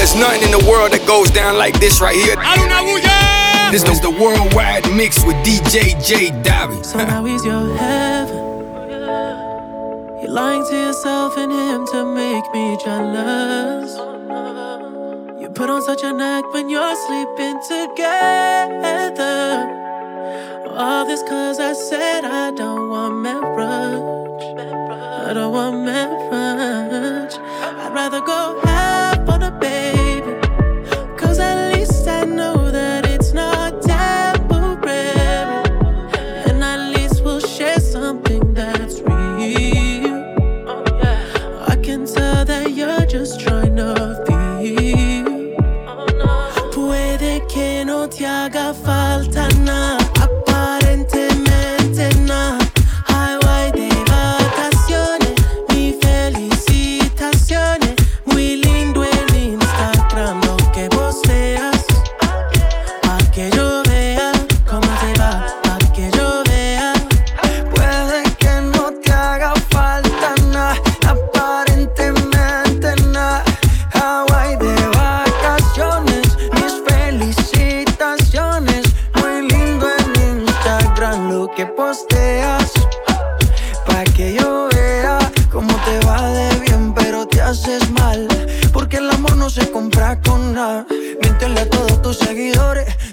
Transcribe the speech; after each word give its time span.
There's 0.00 0.16
nothing 0.16 0.44
in 0.44 0.50
the 0.50 0.64
world 0.64 0.92
that 0.92 1.04
goes 1.06 1.30
down 1.30 1.58
like 1.58 1.78
this 1.78 2.00
right 2.00 2.16
here. 2.16 2.34
This 3.70 3.84
is 3.84 4.00
the 4.00 4.08
worldwide 4.08 4.90
mix 4.96 5.22
with 5.22 5.36
DJ 5.44 5.92
J 6.02 6.30
Dobby. 6.40 6.82
So 6.82 7.04
now 7.04 7.22
he's 7.22 7.44
your 7.44 7.76
heaven. 7.76 8.64
You're 10.22 10.32
lying 10.32 10.64
to 10.64 10.74
yourself 10.74 11.36
and 11.36 11.52
him 11.52 11.86
to 11.88 12.06
make 12.16 12.48
me 12.56 12.78
jealous. 12.82 13.92
You 15.38 15.50
put 15.50 15.68
on 15.68 15.82
such 15.82 16.02
an 16.02 16.18
act 16.18 16.46
when 16.54 16.70
you're 16.70 16.96
sleeping 17.04 17.60
together. 17.68 19.20
All 20.80 21.04
this 21.04 21.22
cause 21.28 21.60
I 21.60 21.74
said 21.74 22.24
I 22.24 22.52
don't 22.52 22.88
want 22.88 23.16
marriage. 23.20 24.44
I 25.28 25.34
don't 25.34 25.52
want 25.52 25.84
marriage. 25.84 27.34
I'd 27.36 27.92
rather 27.92 28.22
go 28.22 28.58
half 28.64 28.99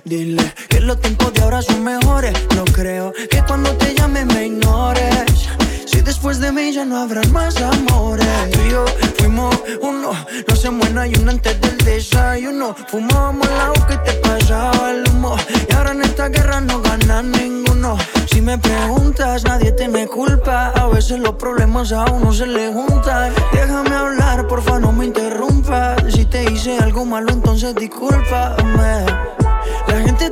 Dile 0.08 0.54
que 0.70 0.80
los 0.80 1.02
tiempos 1.02 1.34
de 1.34 1.42
ahora 1.42 1.62
son 1.62 1.84
mejores. 1.84 2.34
No 2.56 2.64
creo 2.64 3.12
que 3.30 3.44
cuando 3.46 3.72
te 3.74 3.94
llame 3.94 4.24
me 4.24 4.46
ignores. 4.46 5.50
Si 5.86 6.00
después 6.00 6.40
de 6.40 6.50
mí 6.54 6.72
ya 6.72 6.86
no 6.86 6.96
habrán 6.96 7.30
más 7.34 7.58
amores. 7.62 8.26
Tú 8.54 8.60
y 8.66 8.72
yo 8.72 8.86
fuimos 9.18 9.54
uno, 9.82 10.14
no 10.48 10.56
se 10.56 10.70
muera 10.70 11.08
y 11.08 11.14
uno 11.20 11.32
antes 11.32 11.60
del 11.60 11.78
desayuno. 11.80 12.74
Fumábamos 12.88 13.50
el 13.50 13.60
agua 13.60 13.88
que 13.88 13.98
te 13.98 14.14
pasaba 14.20 14.92
el 14.92 15.04
humo. 15.10 15.36
Y 15.70 15.74
ahora 15.74 15.92
en 15.92 16.02
esta 16.02 16.30
guerra 16.30 16.62
no 16.62 16.82
gana 16.82 17.22
ninguno. 17.22 17.98
Si 18.32 18.40
me 18.40 18.58
preguntas, 18.58 19.44
nadie 19.44 19.74
te 19.74 19.90
me 19.90 20.08
culpa. 20.08 20.70
A 20.70 20.88
veces 20.88 21.20
los 21.20 21.34
problemas 21.34 21.92
a 21.92 22.06
uno 22.06 22.32
se 22.32 22.48
le 22.48 22.72
juntan. 22.72 23.34
Déjame 23.52 23.94
hablar, 23.94 24.48
porfa, 24.48 24.80
no 24.80 24.94
me 24.94 25.08
interrumpas. 25.08 26.02
Si 26.14 26.24
te 26.24 26.50
hice 26.50 26.78
algo 26.78 27.04
malo, 27.04 27.34
entonces 27.34 27.76
discúlpame. 27.76 29.47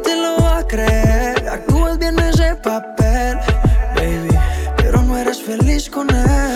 Te 0.03 0.15
lo 0.15 0.38
va 0.43 0.57
a 0.59 0.67
creer. 0.67 1.47
Actúas 1.47 1.97
bien 1.97 2.19
ese 2.19 2.55
papel, 2.55 3.38
baby. 3.95 4.38
Pero 4.78 5.01
no 5.01 5.17
eres 5.17 5.41
feliz 5.41 5.89
con 5.89 6.09
él. 6.09 6.54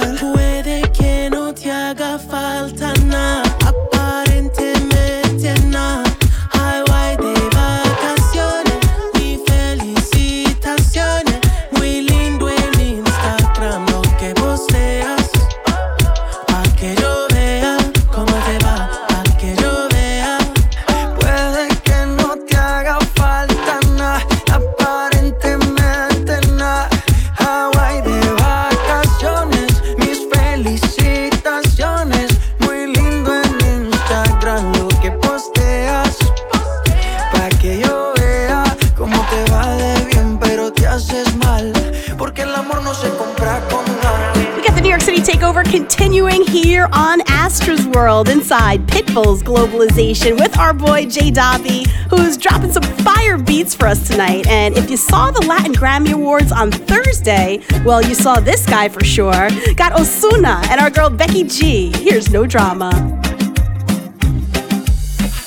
Inside 48.50 48.88
Pitbull's 48.88 49.44
Globalization 49.44 50.40
with 50.40 50.58
our 50.58 50.74
boy 50.74 51.06
Jay 51.06 51.30
Dobby, 51.30 51.86
who's 52.10 52.36
dropping 52.36 52.72
some 52.72 52.82
fire 52.82 53.38
beats 53.38 53.76
for 53.76 53.86
us 53.86 54.08
tonight. 54.08 54.48
And 54.48 54.76
if 54.76 54.90
you 54.90 54.98
saw 54.98 55.30
the 55.30 55.46
Latin 55.46 55.72
Grammy 55.72 56.14
Awards 56.14 56.52
on 56.52 56.72
Thursday, 56.72 57.60
well, 57.86 58.02
you 58.02 58.16
saw 58.16 58.40
this 58.40 58.66
guy 58.66 58.90
for 58.90 59.06
sure. 59.06 59.52
Got 59.76 59.94
Ozuna 59.94 60.66
and 60.70 60.82
our 60.82 60.90
girl 60.90 61.12
Becky 61.12 61.44
G. 61.44 61.92
Here's 61.98 62.32
no 62.32 62.48
drama. 62.48 62.90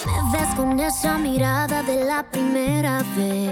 Me 0.06 0.22
ves 0.32 0.54
con 0.54 0.78
esa 0.78 1.18
mirada 1.18 1.82
de 1.82 2.04
la 2.04 2.22
primera 2.22 3.02
vez. 3.16 3.50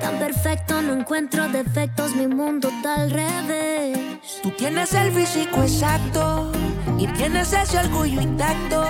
Tan 0.00 0.18
perfecto, 0.18 0.82
no 0.82 0.94
encuentro 0.94 1.48
defectos, 1.48 2.16
mi 2.16 2.26
mundo 2.26 2.70
está 2.70 3.02
al 3.02 3.10
revés. 3.12 4.40
Tú 4.42 4.50
tienes 4.50 4.94
el 4.94 5.12
físico 5.12 5.62
exacto 5.62 6.50
y 6.98 7.06
tienes 7.08 7.52
ese 7.52 7.78
orgullo 7.78 8.20
intacto. 8.20 8.84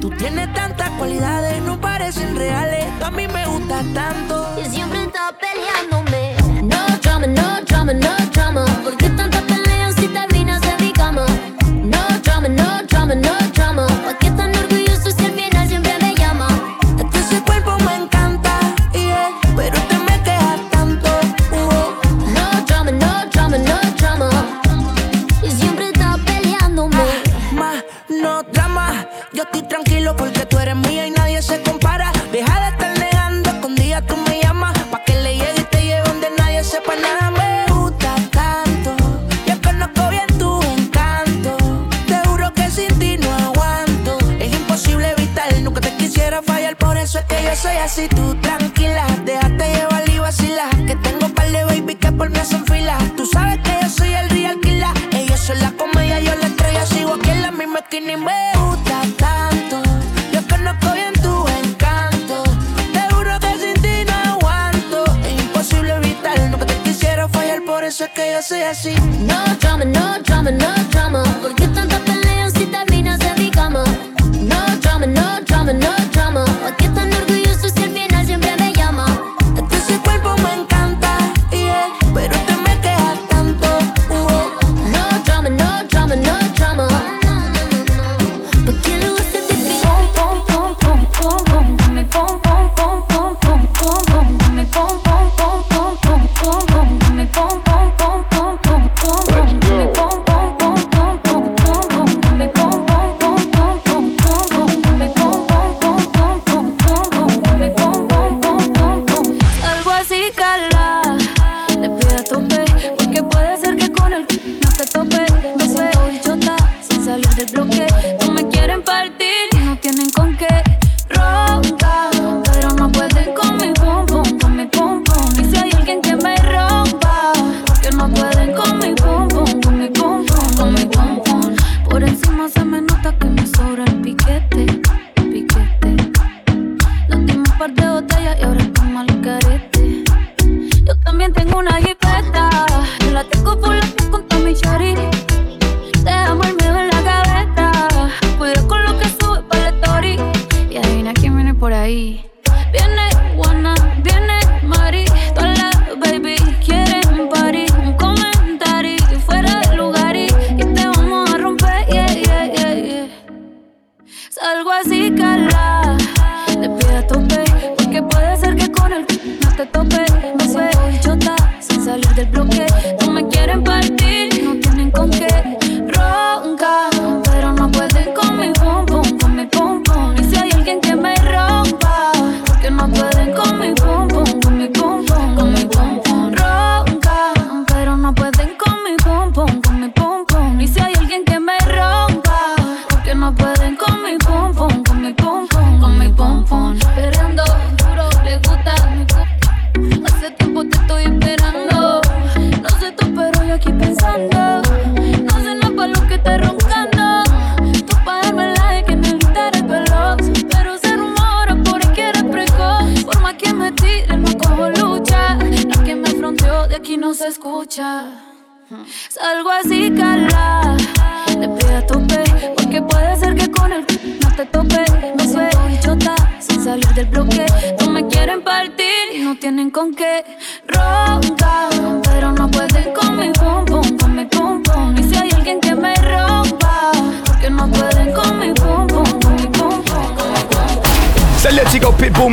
Tú 0.00 0.10
tienes 0.10 0.52
tantas 0.54 0.90
cualidades, 0.90 1.62
no 1.62 1.80
parecen 1.80 2.36
reales. 2.36 2.86
A 3.02 3.10
mí 3.10 3.26
me 3.28 3.46
gusta 3.46 3.82
tanto. 3.94 4.46
Y 4.60 4.68
siempre 4.68 5.02
está 5.02 5.32
peleándome. 5.38 6.36
No 6.62 6.86
drama, 7.02 7.26
no 7.26 7.60
drama, 7.66 7.92
no 7.94 8.16
drama. 8.32 8.64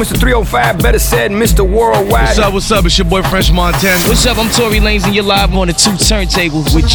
5, 0.04 0.82
better 0.82 1.00
said 1.00 1.32
Mr. 1.32 1.68
Worldwide. 1.68 2.10
What's 2.10 2.40
up, 2.40 2.54
what's 2.54 2.72
up? 2.72 2.86
It's 2.86 2.98
your 2.98 3.06
boy 3.06 3.24
French 3.24 3.52
Montana. 3.52 4.08
What's 4.08 4.26
up? 4.26 4.38
I'm 4.38 4.52
Tory 4.52 4.80
Lanez 4.80 5.06
and 5.06 5.16
you're 5.16 5.24
live 5.24 5.54
on 5.56 5.68
the 5.68 5.74
two 5.74 5.92
turntables 5.92 6.76
with 6.76 6.86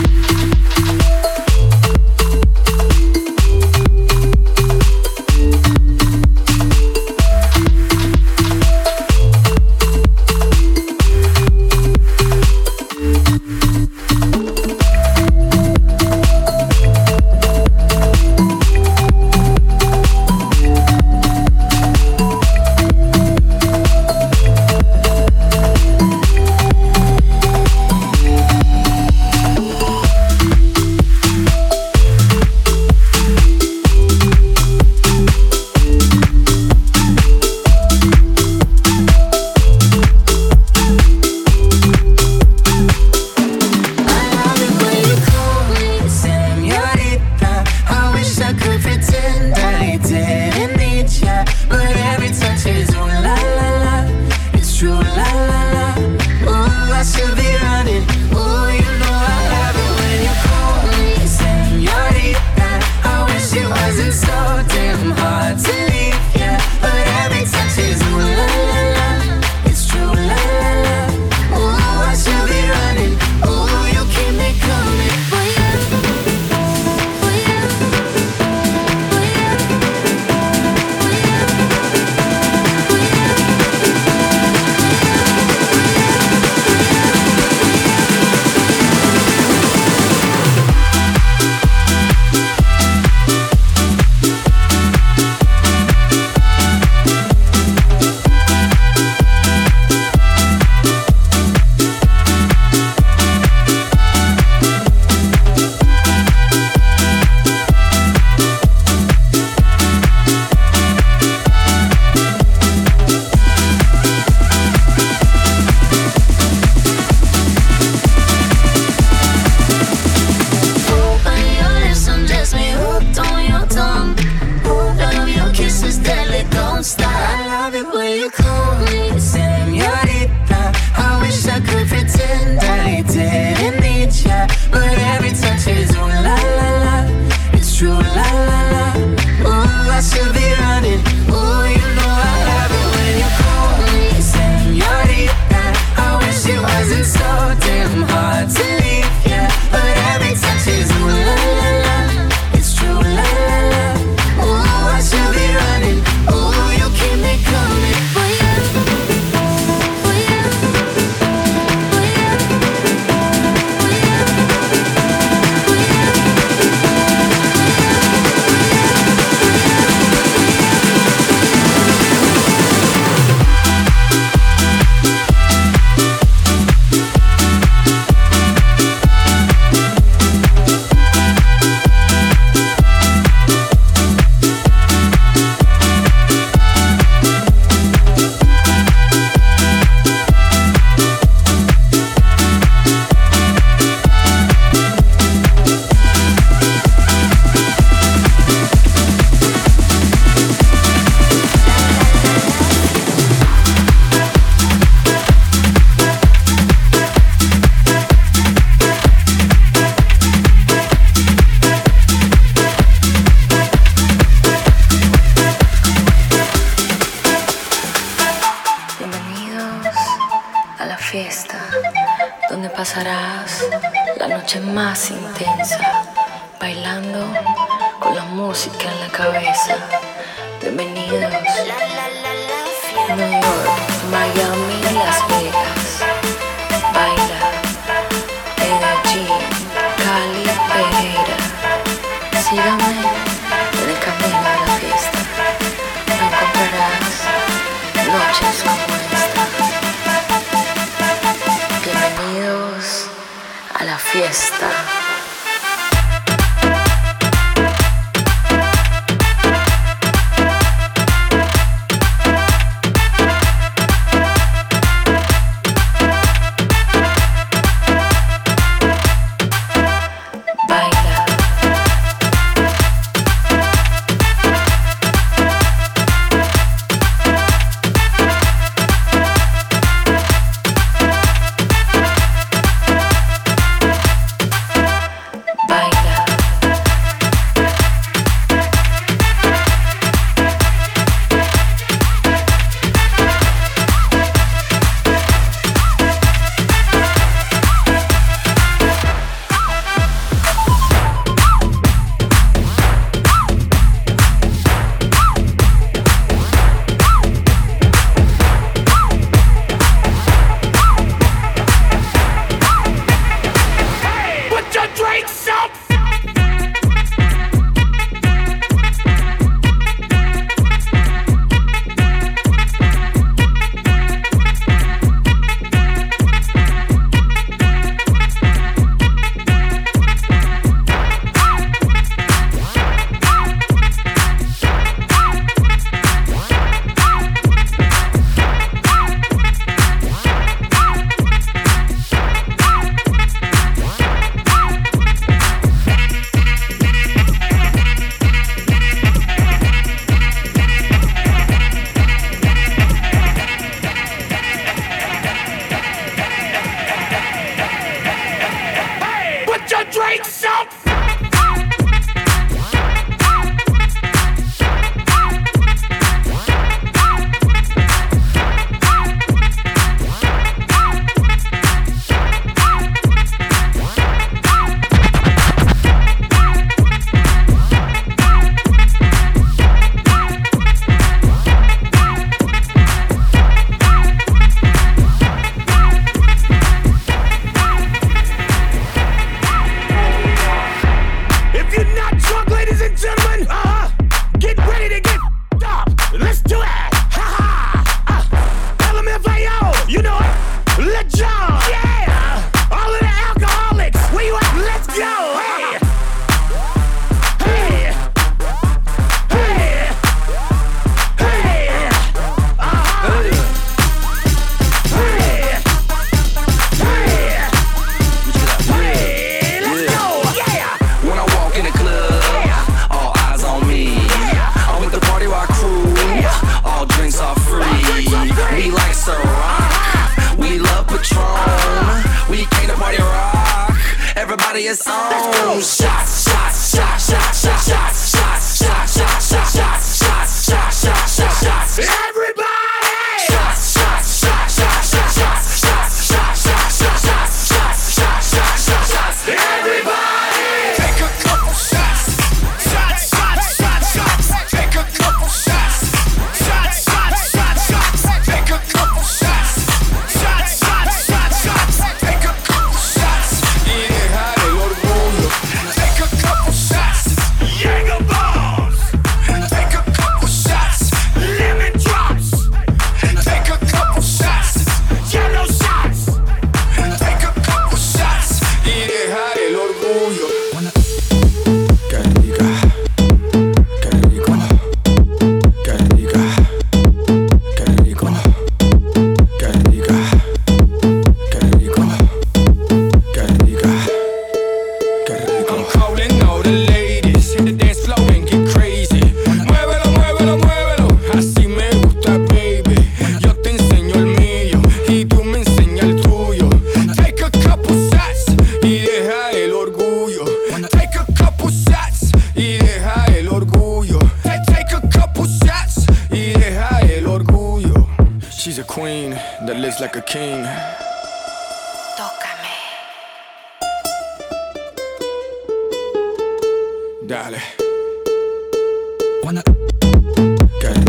Let's 434.71 434.85
go, 434.85 435.59
shots. 435.59 436.10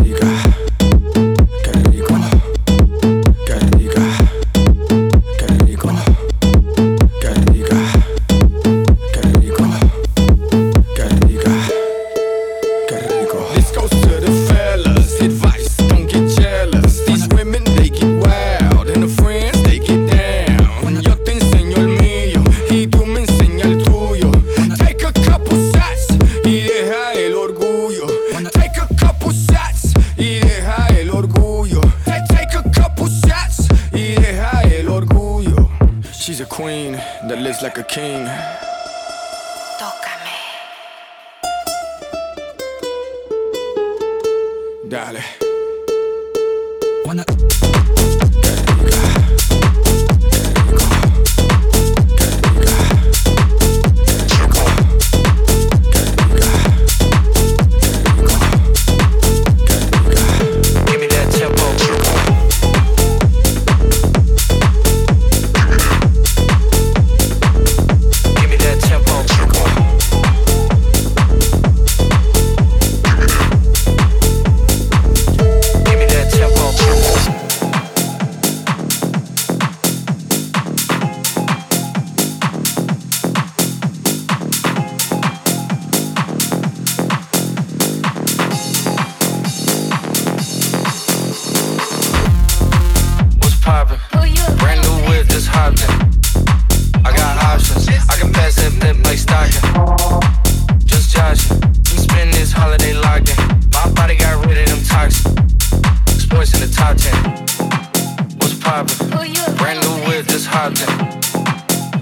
nigga. 0.00 0.52
Just 110.42 110.55
hopped 110.55 110.83
in. 110.83 110.88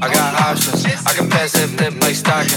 I 0.00 0.08
got 0.12 0.32
options. 0.40 0.84
I 1.04 1.12
can 1.12 1.28
pass 1.28 1.52
that 1.52 1.68
lip 1.76 1.92
like 2.00 2.14
stocking. 2.14 2.56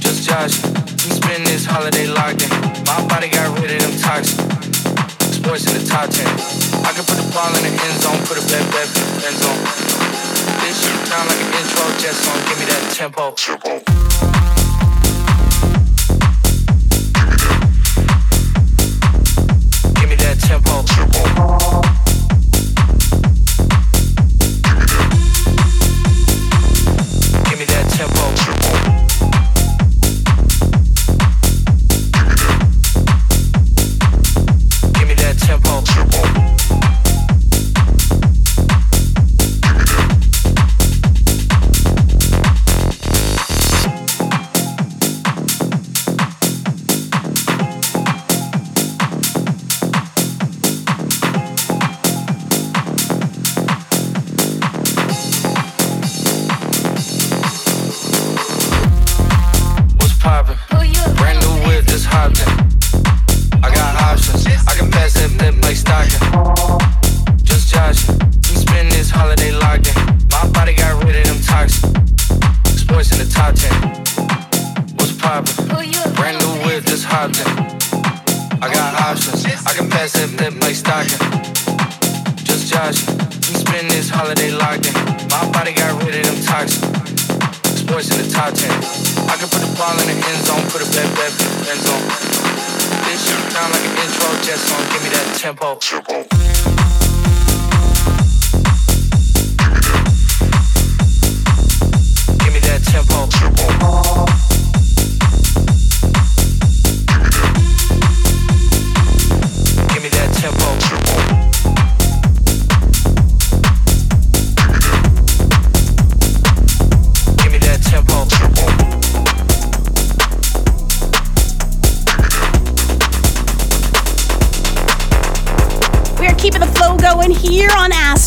Just 0.00 0.24
joshing. 0.24 0.72
We 1.04 1.12
spend 1.12 1.46
this 1.46 1.64
holiday 1.66 2.06
locked 2.06 2.40
in. 2.40 2.50
My 2.88 3.04
body 3.04 3.28
got 3.28 3.52
rid 3.60 3.76
of 3.76 3.80
them 3.84 3.92
toxins. 4.00 4.40
Sports 5.36 5.68
in 5.68 5.76
the 5.76 5.84
top 5.84 6.08
ten. 6.08 6.28
I 6.88 6.92
can 6.96 7.04
put 7.04 7.20
the 7.20 7.28
ball 7.36 7.52
in 7.52 7.68
the 7.68 7.72
end 7.76 8.00
zone, 8.00 8.16
put 8.24 8.40
it 8.40 8.48
back 8.48 8.64
back 8.72 8.88
in 8.96 9.04
the 9.04 9.28
end 9.28 9.36
zone. 9.44 9.60
This 10.64 10.80
shit 10.80 10.96
sound 11.04 11.28
like 11.28 11.40
an 11.42 11.52
intro 11.60 11.84
jet 12.00 12.16
song. 12.16 12.40
Give 12.48 12.56
me 12.56 12.64
that 12.72 12.84
tempo. 12.96 13.36
Give 20.00 20.08
me 20.08 20.16
that 20.16 20.40
tempo. 20.40 21.65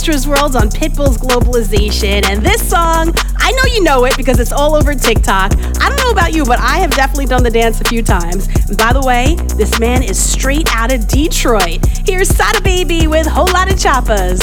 On 0.10 0.15
Astra's 0.15 0.28
World 0.28 0.56
on 0.56 0.69
Pitbull's 0.69 1.17
Globalization. 1.17 2.26
And 2.26 2.43
this 2.43 2.67
song, 2.67 3.13
I 3.38 3.52
know 3.52 3.74
you 3.74 3.84
know 3.84 4.06
it 4.06 4.17
because 4.17 4.39
it's 4.39 4.52
all 4.52 4.76
over 4.76 4.95
TikTok. 4.95 5.54
I 5.54 5.89
don't 5.89 5.98
know 6.04 6.10
about 6.10 6.34
you, 6.34 6.45
but 6.45 6.60
I 6.60 6.78
have 6.78 6.91
definitely 6.91 7.28
done 7.28 7.43
the 7.43 7.52
dance 7.52 7.80
a 7.80 7.84
few 7.84 8.02
times. 8.02 8.48
And 8.67 8.78
by 8.78 8.91
the 8.93 9.02
way, 9.02 9.36
this 9.56 9.80
man 9.80 10.02
is 10.02 10.17
straight 10.17 10.67
out 10.76 10.91
of 10.91 11.08
Detroit. 11.08 11.86
Here's 12.08 12.28
Sada 12.30 12.62
Baby 12.62 13.06
with 13.08 13.28
Whole 13.28 13.52
Lot 13.54 13.72
of 13.72 13.78
Choppas. 13.78 14.39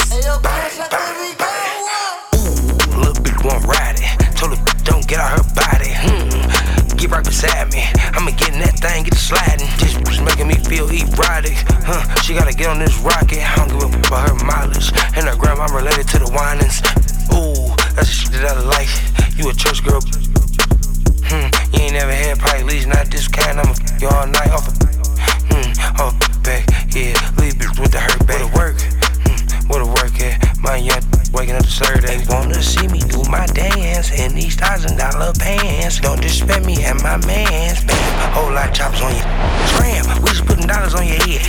Little 2.95 3.13
bitch 3.21 3.43
won't 3.43 3.65
ride 3.65 3.99
it. 3.99 4.37
Told 4.37 4.57
her 4.57 4.65
don't 4.83 5.05
get 5.05 5.19
out 5.19 5.37
her 5.37 5.53
body. 5.53 5.91
Hmm. 5.91 6.95
Get 6.95 7.11
right 7.11 7.25
beside 7.25 7.73
me. 7.73 7.83
I'ma 8.15 8.31
get 8.31 8.53
in 8.53 8.59
that 8.59 8.79
thing, 8.79 9.03
get 9.03 9.13
to 9.13 9.19
sliding. 9.19 9.67
This 9.79 9.95
was 9.95 9.96
making 10.27 10.47
me 10.47 10.55
feel 10.67 10.87
erotic. 10.89 11.55
Huh. 11.87 12.03
She 12.21 12.33
gotta 12.33 12.53
get 12.53 12.67
on 12.67 12.79
this 12.79 12.97
rocket. 12.99 13.39
I 13.39 13.55
don't 13.55 13.69
give 13.71 13.83
a 13.83 13.97
f- 13.97 14.07
about 14.07 14.29
her 14.29 14.35
mileage. 14.45 14.91
And 15.15 15.25
her 15.27 15.35
grandma 15.35 15.65
related 15.71 16.07
to 16.09 16.19
the 16.19 16.27
whinings. 16.29 16.83
Ooh, 17.31 17.71
that's 17.95 18.07
the 18.11 18.15
shit 18.15 18.31
that 18.43 18.57
I 18.57 18.63
like. 18.67 18.91
You 19.37 19.49
a 19.49 19.53
church 19.53 19.83
girl. 19.83 20.01
Hmm. 21.31 21.47
You 21.73 21.79
ain't 21.87 21.93
never 21.93 22.11
had 22.11 22.39
probably 22.39 22.59
at 22.59 22.65
least 22.65 22.87
not 22.87 23.07
this 23.09 23.27
kind. 23.27 23.59
I'ma 23.59 23.71
f- 23.71 24.01
you 24.01 24.07
all 24.09 24.27
night 24.27 24.51
off 24.51 24.67
a 24.67 24.71
Hmm. 25.47 25.71
Off 26.01 26.15
back. 26.43 26.67
Yeah. 26.93 27.15
Leave 27.39 27.55
bitch 27.55 27.79
with 27.79 27.91
the 27.91 27.99
hurt 27.99 28.25
back. 28.27 28.41
What 28.53 28.75
work? 28.75 28.77
Hmm. 29.23 29.67
What 29.67 29.81
a 29.81 29.85
work 29.87 30.15
at? 30.21 30.43
My 30.61 30.75
young 30.77 31.01
waking 31.33 31.55
up 31.55 31.63
to 31.63 31.69
serve 31.71 32.01
They 32.01 32.19
wanna 32.27 32.61
see 32.61 32.87
me 32.87 32.99
do 32.99 33.23
my 33.29 33.45
dance 33.47 34.11
in 34.11 34.35
these 34.35 34.55
thousand 34.55 34.97
dollar 34.97 35.31
pants. 35.39 35.99
Don't 35.99 36.19
disrespect 36.21 36.65
me 36.65 36.83
and 36.83 37.01
my 37.03 37.17
mans. 37.27 37.83
Bam, 37.83 38.31
whole 38.33 38.51
lot 38.51 38.69
of 38.69 38.73
choppers 38.75 39.01
on 39.01 39.15
you. 39.15 39.26
Scram, 39.73 40.05
we 40.21 40.29
just 40.29 40.45
putting 40.45 40.67
dollars 40.67 40.95
on 40.95 41.07
your 41.07 41.17
head. 41.17 41.41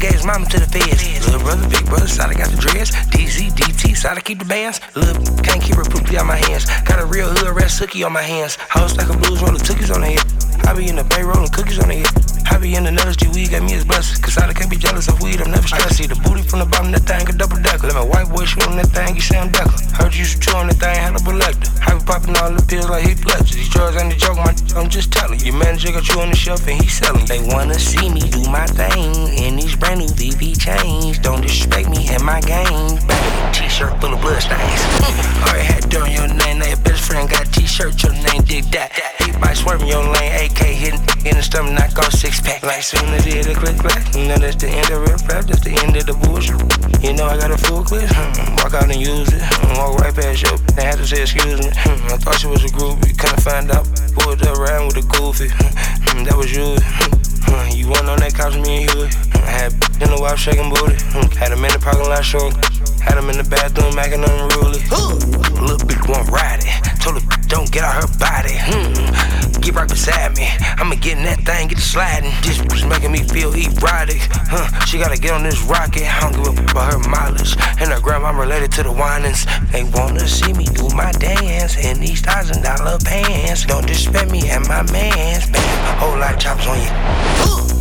Gave 0.00 0.12
his 0.12 0.24
mama 0.24 0.46
to 0.46 0.58
the 0.58 0.66
feds. 0.66 1.26
Little 1.26 1.40
brother, 1.40 1.68
big 1.68 1.84
brother, 1.84 2.08
side 2.08 2.30
I 2.30 2.34
got 2.34 2.48
the 2.50 2.56
dress. 2.56 2.90
DZ, 3.12 3.52
DT, 3.52 3.96
side 3.96 4.16
I 4.16 4.20
keep 4.20 4.38
the 4.38 4.46
bands. 4.46 4.80
Little 4.96 5.22
can't 5.44 5.62
keep 5.62 5.76
her 5.76 5.84
poopy 5.84 6.16
out 6.16 6.26
my 6.26 6.36
hands. 6.36 6.64
Got 6.88 7.00
a 7.00 7.06
real 7.06 7.28
hood 7.28 7.54
red 7.54 7.68
sookie 7.68 8.04
on 8.06 8.12
my 8.12 8.22
hands. 8.22 8.56
House 8.56 8.96
like 8.96 9.08
a 9.08 9.16
blues 9.16 9.42
rolling 9.42 9.60
cookies 9.60 9.90
on 9.90 10.00
the 10.00 10.16
head. 10.16 10.66
I 10.66 10.72
be 10.72 10.88
in 10.88 10.96
the 10.96 11.04
bay 11.04 11.22
rolling 11.22 11.48
cookies 11.48 11.78
on 11.78 11.88
the 11.88 11.96
head. 11.96 12.29
I 12.50 12.58
be 12.58 12.74
in 12.74 12.82
the 12.84 12.90
nuts, 12.90 13.16
G 13.16 13.30
weed 13.30 13.50
got 13.54 13.62
me 13.62 13.74
as 13.74 13.84
blessed. 13.84 14.22
Cause 14.22 14.36
I 14.36 14.52
can't 14.52 14.68
be 14.68 14.76
jealous 14.76 15.06
of 15.08 15.22
weed, 15.22 15.40
I'm 15.40 15.50
never 15.50 15.66
stressed. 15.66 15.96
See 15.96 16.06
the 16.06 16.18
booty 16.26 16.42
from 16.42 16.58
the 16.58 16.66
bottom, 16.66 16.92
of 16.92 16.98
that 16.98 17.06
thing 17.06 17.22
a 17.28 17.32
double 17.32 17.62
decker. 17.62 17.86
Let 17.86 17.94
my 17.94 18.04
white 18.04 18.28
boy 18.28 18.44
shoot 18.44 18.66
on 18.66 18.76
that 18.76 18.90
thing, 18.90 19.14
you 19.14 19.22
sound 19.22 19.52
decker. 19.52 19.70
Heard 19.94 20.12
you 20.12 20.26
used 20.26 20.42
to 20.42 20.50
chew 20.50 20.56
on 20.58 20.66
that 20.66 20.82
thing, 20.82 20.98
had 20.98 21.14
a 21.14 21.22
lector. 21.22 21.70
I 21.86 21.94
be 21.94 22.04
popping 22.04 22.36
all 22.36 22.50
the 22.50 22.62
pills 22.66 22.90
like 22.90 23.06
he 23.06 23.14
blessed. 23.14 23.54
These 23.54 23.70
drugs 23.70 23.96
ain't 23.96 24.12
a 24.12 24.18
joke, 24.18 24.36
my 24.36 24.50
I'm 24.74 24.90
just 24.90 25.12
telling. 25.12 25.38
Your 25.40 25.54
manager 25.54 25.92
got 25.92 26.08
you 26.10 26.20
on 26.20 26.30
the 26.30 26.36
shelf 26.36 26.66
and 26.66 26.82
he 26.82 26.88
selling. 26.88 27.24
They 27.26 27.38
wanna 27.54 27.78
see 27.78 28.10
me 28.10 28.20
do 28.20 28.42
my 28.50 28.66
thing 28.66 29.14
in 29.38 29.56
these 29.56 29.76
brand 29.76 30.00
new 30.02 30.10
VV 30.10 30.58
chains. 30.58 31.18
Don't 31.18 31.40
disrespect 31.40 31.88
me 31.88 32.08
and 32.10 32.22
my 32.22 32.40
game. 32.42 32.98
Bang, 33.06 33.52
t-shirt. 33.54 33.94
full 34.00 34.12
of 34.12 34.20
blood 34.20 34.42
stains. 34.42 34.82
Already 35.46 35.64
had 35.64 35.88
dirt 35.88 36.02
on 36.02 36.12
your 36.12 36.28
name, 36.28 36.58
now 36.58 36.68
your 36.68 36.82
best 36.82 37.06
friend 37.06 37.30
got 37.30 37.46
a 37.46 37.50
t-shirt, 37.50 38.02
your 38.02 38.12
in 41.68 41.74
the 41.74 41.80
stomach, 41.80 41.96
knock 41.96 42.06
off 42.06 42.12
six 42.12 42.40
pack. 42.40 42.62
Like 42.62 42.82
soon 42.82 43.08
as 43.10 43.26
it 43.26 43.46
a 43.46 43.54
click 43.54 43.76
clack, 43.78 44.14
you 44.14 44.28
know 44.28 44.36
that's 44.36 44.56
the 44.56 44.68
end 44.68 44.90
of 44.90 45.00
rip 45.02 45.20
rap, 45.28 45.44
that's 45.44 45.60
the 45.60 45.72
end 45.84 45.96
of 45.96 46.06
the 46.06 46.14
bullshit. 46.14 46.56
You 47.02 47.12
know 47.14 47.26
I 47.26 47.36
got 47.36 47.50
a 47.50 47.58
full 47.58 47.82
clip, 47.84 48.08
hmm, 48.08 48.56
walk 48.56 48.74
out 48.74 48.88
and 48.88 49.00
use 49.00 49.28
it, 49.32 49.42
hmm, 49.42 49.76
walk 49.76 50.00
right 50.00 50.14
past 50.14 50.42
you, 50.42 50.52
I 50.76 50.82
had 50.82 50.98
to 50.98 51.06
say 51.06 51.22
excuse 51.22 51.60
me. 51.60 51.70
Hmm, 51.72 52.12
I 52.12 52.16
thought 52.16 52.38
she 52.40 52.46
was 52.46 52.64
a 52.64 52.68
groupie, 52.68 53.16
couldn't 53.16 53.40
find 53.42 53.70
out. 53.70 53.84
Pulled 54.16 54.42
up 54.42 54.56
around 54.58 54.88
with 54.88 55.04
a 55.04 55.06
goofy, 55.06 55.48
hmm, 55.48 55.72
hmm, 56.08 56.24
that 56.24 56.36
was 56.36 56.50
you. 56.52 56.76
Hmm, 56.80 57.12
hmm, 57.48 57.68
you 57.76 57.88
went 57.88 58.08
on 58.08 58.20
that 58.20 58.34
couch, 58.34 58.56
me 58.56 58.84
and 58.84 58.94
you. 58.94 59.08
Hmm, 59.08 59.44
I 59.44 59.52
had 59.64 59.72
in 60.00 60.08
the 60.12 60.18
wife 60.20 60.38
shaking 60.38 60.70
booty, 60.70 60.96
hmm, 61.12 61.28
had 61.36 61.52
him 61.52 61.64
in 61.64 61.72
the 61.72 61.80
parking 61.80 62.08
lot 62.08 62.24
short. 62.24 62.54
Had 63.00 63.16
him 63.16 63.30
in 63.30 63.38
the 63.38 63.48
bathroom, 63.48 63.96
macking 63.96 64.20
unruly. 64.20 64.84
Little 65.56 65.80
bitch 65.88 66.04
won't 66.04 66.28
ride 66.28 66.60
it. 66.60 67.00
Told 67.00 67.16
her, 67.16 67.24
don't 67.48 67.72
get 67.72 67.82
out 67.82 67.96
her 67.96 68.18
body. 68.20 68.52
Hmm. 68.60 69.39
Get 69.70 69.78
right 69.78 69.88
beside 69.88 70.36
me. 70.36 70.48
I'ma 70.82 70.96
get 70.96 71.16
in 71.16 71.22
that 71.22 71.46
thing, 71.46 71.68
get 71.68 71.78
it 71.78 71.80
sliding. 71.80 72.32
This 72.42 72.58
was 72.74 72.84
making 72.86 73.12
me 73.12 73.22
feel 73.22 73.54
erotic. 73.54 74.18
Huh. 74.50 74.66
She 74.86 74.98
gotta 74.98 75.16
get 75.16 75.30
on 75.30 75.44
this 75.44 75.62
rocket. 75.62 76.10
I 76.10 76.28
don't 76.28 76.42
give 76.42 76.58
a 76.58 76.70
about 76.72 76.92
her 76.92 76.98
mileage. 77.08 77.54
And 77.78 77.92
her 77.92 78.00
grandma 78.00 78.30
I'm 78.30 78.40
related 78.40 78.72
to 78.72 78.82
the 78.82 78.90
whinings. 78.90 79.46
They 79.70 79.84
wanna 79.84 80.26
see 80.26 80.52
me 80.54 80.64
do 80.64 80.88
my 80.88 81.12
dance 81.12 81.76
in 81.76 82.00
these 82.00 82.20
thousand 82.20 82.64
dollar 82.64 82.98
pants. 82.98 83.64
Don't 83.64 83.86
disrespect 83.86 84.32
me 84.32 84.50
and 84.50 84.66
my 84.66 84.82
mans. 84.90 85.48
Bam, 85.48 85.98
whole 85.98 86.18
lot 86.18 86.34
of 86.34 86.40
chops 86.40 86.66
on 86.66 86.76
you. 86.82 86.90
Bottom 87.46 87.79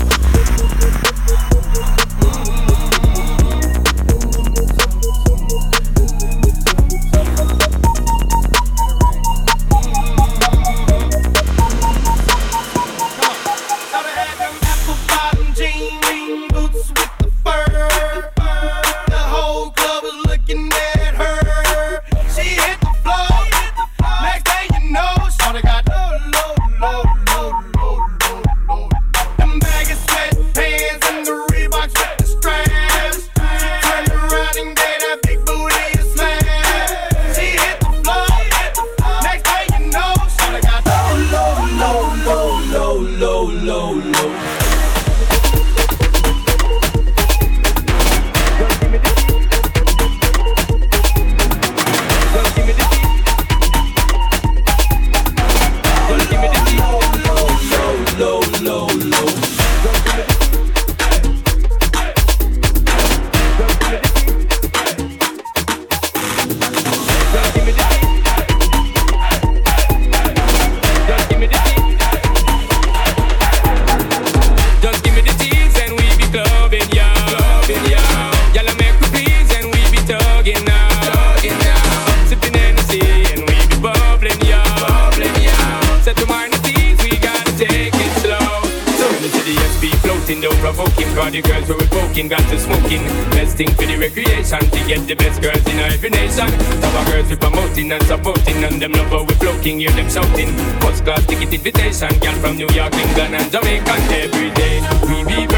how 99.60 99.78
hear 99.78 99.92
them 99.92 100.10
shouting. 100.10 100.56
First 100.80 101.04
class 101.04 101.26
ticket 101.26 101.54
invitation, 101.54 102.10
girl 102.20 102.34
from 102.36 102.58
New 102.58 102.70
York, 102.70 102.94
England, 102.94 103.36
and 103.36 103.52
Jamaica 103.52 103.94
every 104.12 104.52
day. 104.52 104.80
We 105.04 105.24
be 105.24 105.49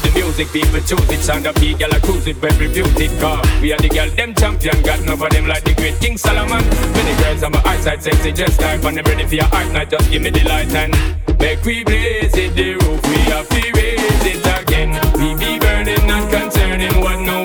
to 0.00 0.08
the 0.08 0.14
music, 0.18 0.48
people 0.52 0.80
choose 0.80 1.10
it. 1.10 1.22
Sound 1.22 1.46
of 1.46 1.54
girl, 1.54 1.92
I 1.92 2.00
cruise 2.00 2.26
it, 2.26 2.40
well 2.40 2.56
reputed 2.58 3.18
car. 3.20 3.40
We 3.60 3.72
are 3.72 3.78
the 3.78 3.88
girl, 3.88 4.08
them 4.10 4.34
champion, 4.34 4.82
got 4.82 5.00
enough 5.00 5.22
of 5.22 5.30
them 5.30 5.46
like 5.46 5.64
the 5.64 5.74
great 5.74 5.98
King 6.00 6.18
Solomon. 6.18 6.62
Many 6.92 7.14
girls 7.22 7.42
on 7.42 7.52
my 7.52 7.62
eyesight, 7.64 8.02
sexy, 8.02 8.32
just 8.32 8.60
like 8.60 8.82
when 8.82 8.94
them 8.96 9.04
ready 9.04 9.26
for 9.26 9.34
your 9.34 9.48
art 9.52 9.72
night, 9.72 9.90
just 9.90 10.10
give 10.10 10.22
me 10.22 10.30
the 10.30 10.44
light 10.44 10.72
and 10.74 10.92
make 11.38 11.64
we 11.64 11.84
blaze 11.84 12.36
it, 12.36 12.54
the 12.54 12.74
roof, 12.74 13.00
we 13.08 13.16
have 13.32 13.48
to 13.48 13.62
raise 13.76 14.24
it 14.32 14.44
again. 14.60 14.90
We 15.18 15.34
be 15.34 15.58
burning, 15.58 16.06
not 16.06 16.30
concerning 16.30 17.00
what 17.00 17.18
nobody 17.20 17.35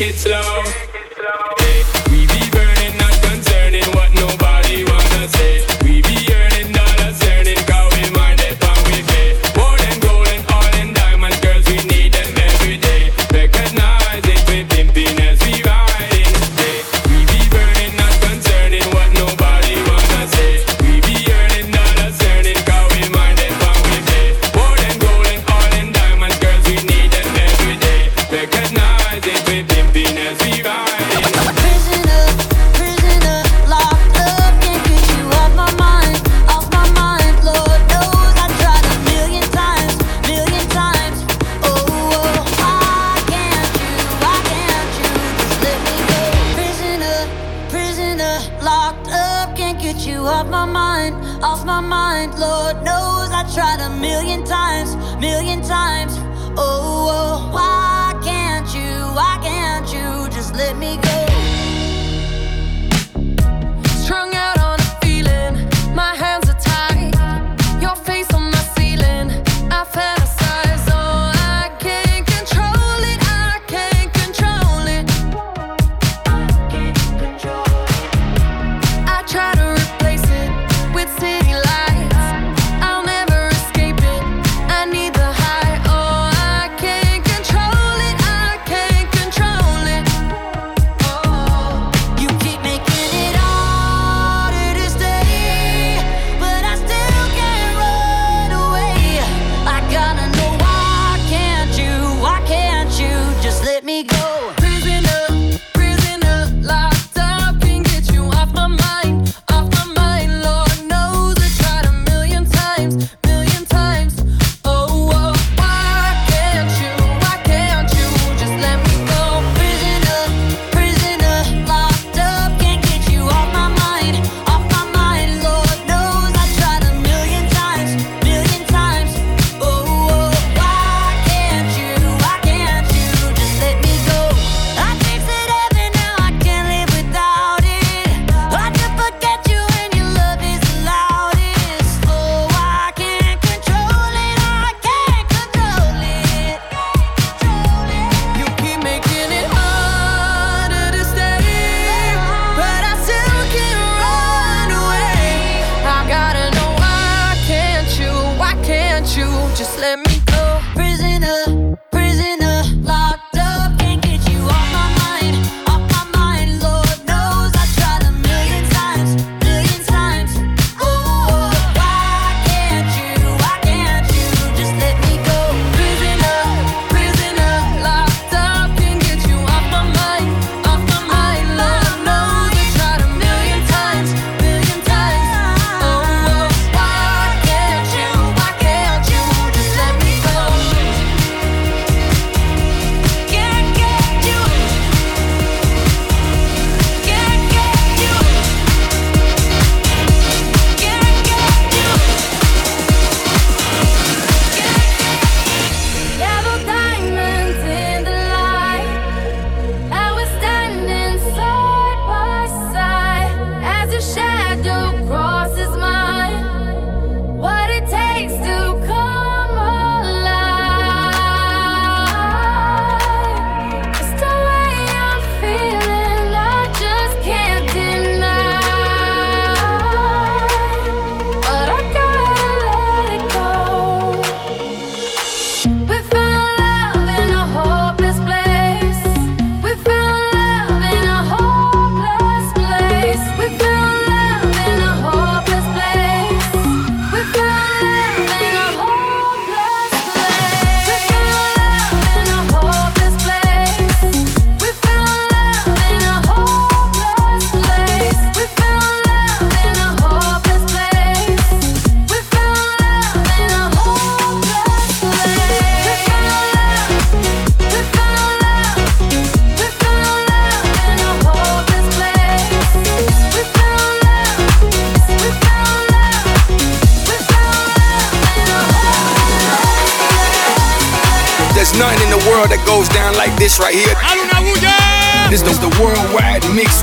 gotta 0.00 0.12
take 0.24 0.89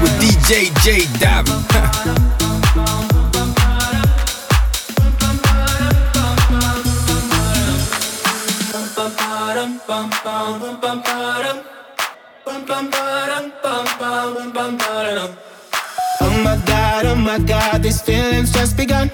with 0.01 0.11
DJ 0.21 0.71
J 0.83 1.01
Davin. 1.19 1.63
Oh 16.19 16.43
my 16.43 16.57
god, 16.65 17.05
oh 17.05 17.15
my 17.15 17.39
god, 17.39 17.83
these 17.83 18.01
feelings 18.01 18.51
just 18.51 18.77
begun. 18.77 19.11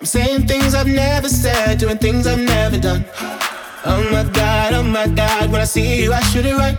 I'm 0.00 0.06
saying 0.06 0.46
things 0.46 0.74
I've 0.74 0.86
never 0.86 1.28
said, 1.28 1.78
doing 1.78 1.98
things 1.98 2.26
I've 2.26 2.38
never 2.38 2.78
done. 2.78 3.04
Oh 3.84 4.08
my 4.10 4.24
god, 4.32 4.74
oh 4.74 4.82
my 4.82 5.06
god, 5.08 5.50
when 5.50 5.60
I 5.60 5.64
see 5.64 6.02
you, 6.02 6.12
I 6.12 6.20
should 6.22 6.46
it 6.46 6.54
right. 6.54 6.78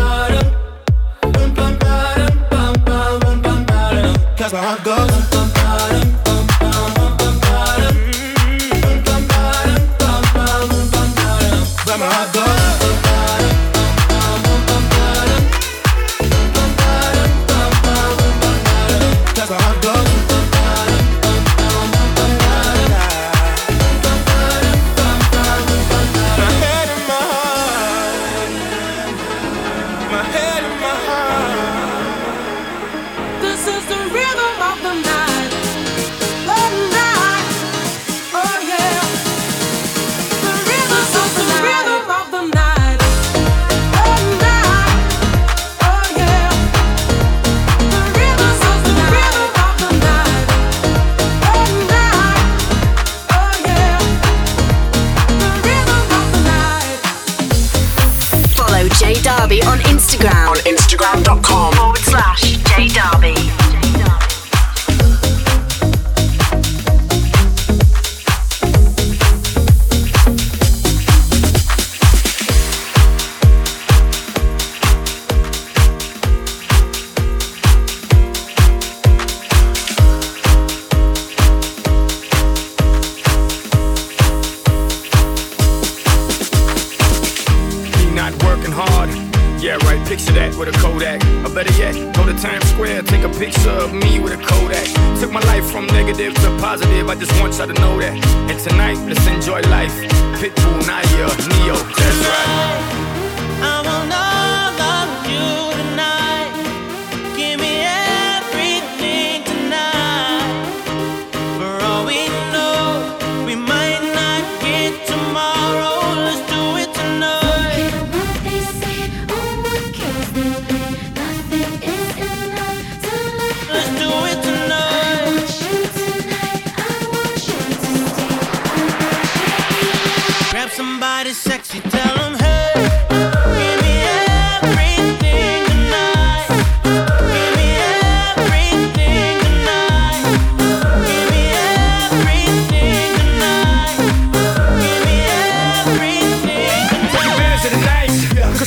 That's 4.41 4.53
my 4.53 4.59
heart 4.59 4.83
goes. 4.83 5.07
But 11.85 11.99
my 11.99 12.05
heart 12.07 12.33
goes 12.33 12.60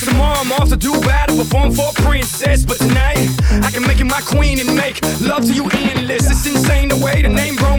tomorrow 0.05 0.39
I'm 0.39 0.53
off 0.53 0.69
to 0.69 0.77
Dubai 0.77 1.27
to 1.27 1.37
perform 1.37 1.73
for 1.73 1.89
a 1.89 2.03
princess. 2.03 2.65
But 2.65 2.79
tonight, 2.79 3.29
I 3.63 3.71
can 3.71 3.83
make 3.87 3.99
you 3.99 4.05
my 4.05 4.21
queen 4.21 4.61
and 4.61 4.75
make 4.77 5.01
love 5.21 5.45
to 5.47 5.53
you 5.53 5.69
endless. 5.73 6.31
It's 6.31 6.47
insane 6.47 6.89
the 6.89 6.97
way 6.97 7.23
the 7.23 7.29
name 7.29 7.57
growing, 7.57 7.74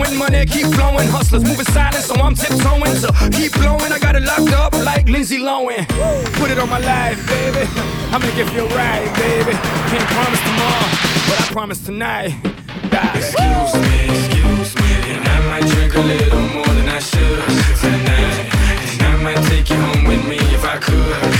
money 0.45 0.63
keep 0.63 0.73
flowing. 0.73 1.07
Hustlers 1.07 1.43
moving 1.43 1.65
silent, 1.65 2.03
so 2.03 2.15
I'm 2.15 2.35
tiptoeing. 2.35 2.95
So 2.95 3.09
keep 3.31 3.53
blowing, 3.53 3.91
I 3.91 3.99
got 3.99 4.15
it 4.15 4.23
locked 4.23 4.53
up 4.53 4.73
like 4.85 5.07
Lindsay 5.07 5.39
Lohan. 5.39 5.87
Put 6.39 6.51
it 6.51 6.59
on 6.59 6.69
my 6.69 6.79
life, 6.79 7.17
baby. 7.27 7.67
I'ma 8.11 8.27
give 8.35 8.51
you 8.53 8.65
a 8.65 8.75
ride, 8.75 9.13
baby. 9.15 9.53
Can't 9.89 10.07
promise 10.15 10.41
tomorrow, 10.41 10.87
but 11.27 11.41
I 11.41 11.45
promise 11.51 11.79
tonight. 11.85 12.35
Excuse 13.15 13.73
me, 13.75 13.97
excuse 14.09 14.75
me, 14.75 14.91
and 15.13 15.27
I 15.27 15.39
might 15.49 15.67
drink 15.67 15.95
a 15.95 16.01
little 16.01 16.41
more 16.55 16.73
than 16.77 16.87
I 16.87 16.99
should 16.99 17.43
tonight. 17.79 18.53
And 18.93 19.01
I 19.01 19.23
might 19.23 19.43
take 19.49 19.69
you 19.69 19.75
home 19.75 20.05
with 20.05 20.27
me 20.27 20.37
if 20.37 20.63
I 20.63 20.77
could 20.77 21.34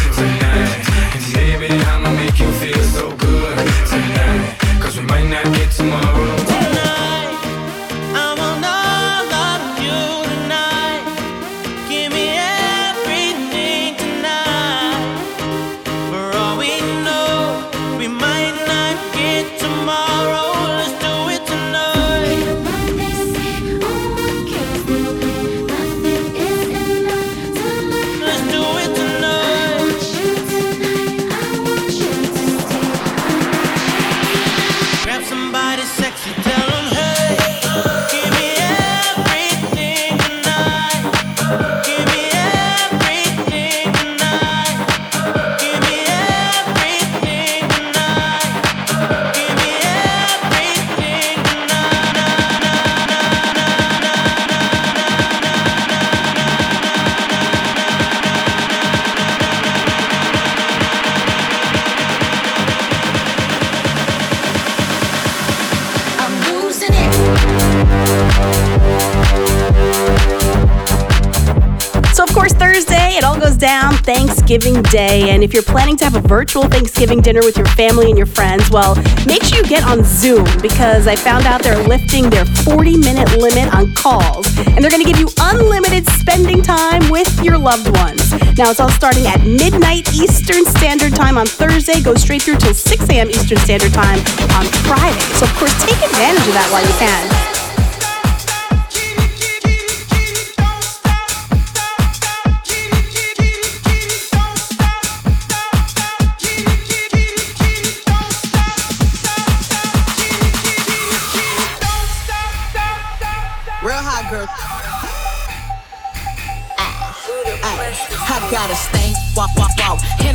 Thanksgiving. 74.46 74.76
Day. 74.92 75.32
And 75.32 75.44
if 75.44 75.54
you're 75.54 75.64
planning 75.64 75.96
to 75.98 76.04
have 76.04 76.16
a 76.16 76.22
virtual 76.22 76.64
Thanksgiving 76.64 77.20
dinner 77.20 77.42
with 77.42 77.58
your 77.58 77.66
family 77.66 78.10
and 78.10 78.18
your 78.18 78.28
friends, 78.28 78.70
well, 78.70 78.96
make 79.26 79.44
sure 79.44 79.58
you 79.58 79.64
get 79.64 79.84
on 79.84 80.04
Zoom 80.04 80.46
because 80.62 81.08
I 81.08 81.16
found 81.16 81.46
out 81.46 81.64
they're 81.64 81.82
lifting 81.88 82.30
their 82.30 82.46
40 82.46 82.98
minute 82.98 83.36
limit 83.38 83.74
on 83.74 83.94
calls. 83.96 84.46
And 84.58 84.78
they're 84.78 84.92
going 84.92 85.04
to 85.04 85.12
give 85.12 85.20
you 85.20 85.28
unlimited 85.40 86.08
spending 86.12 86.62
time 86.62 87.10
with 87.10 87.44
your 87.44 87.58
loved 87.58 87.90
ones. 87.98 88.32
Now, 88.58 88.70
it's 88.70 88.80
all 88.80 88.90
starting 88.90 89.26
at 89.26 89.42
midnight 89.42 90.14
Eastern 90.14 90.66
Standard 90.66 91.16
Time 91.16 91.38
on 91.38 91.48
Thursday, 91.48 92.02
goes 92.02 92.22
straight 92.22 92.44
through 92.44 92.58
till 92.58 92.74
6 92.74 93.10
a.m. 93.10 93.30
Eastern 93.30 93.58
Standard 93.58 93.94
Time 93.94 94.20
on 94.54 94.66
Friday. 94.86 95.20
So, 95.40 95.46
of 95.46 95.54
course, 95.56 95.74
take 95.84 95.98
advantage 96.04 96.48
of 96.48 96.54
that 96.54 96.70
while 96.72 96.86
you 96.86 96.94
can. 97.00 97.45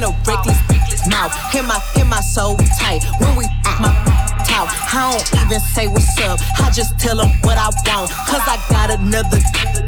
In 0.00 0.08
a 0.08 0.16
reckless, 0.24 0.56
mouth. 1.08 1.32
Hear 1.52 1.62
my, 1.62 1.78
hear 1.94 2.06
my 2.06 2.20
soul 2.20 2.56
tight 2.80 3.04
when 3.20 3.36
we 3.36 3.44
my 3.80 3.92
talk. 4.48 4.72
I 4.92 5.12
don't 5.12 5.44
even 5.44 5.60
say 5.60 5.88
what's 5.88 6.18
up. 6.20 6.40
I 6.58 6.70
just 6.70 6.98
tell 6.98 7.20
him 7.20 7.28
what 7.44 7.58
I 7.58 7.68
want. 7.68 8.10
Cause 8.28 8.44
I 8.48 8.56
got 8.68 8.90
another 8.90 9.38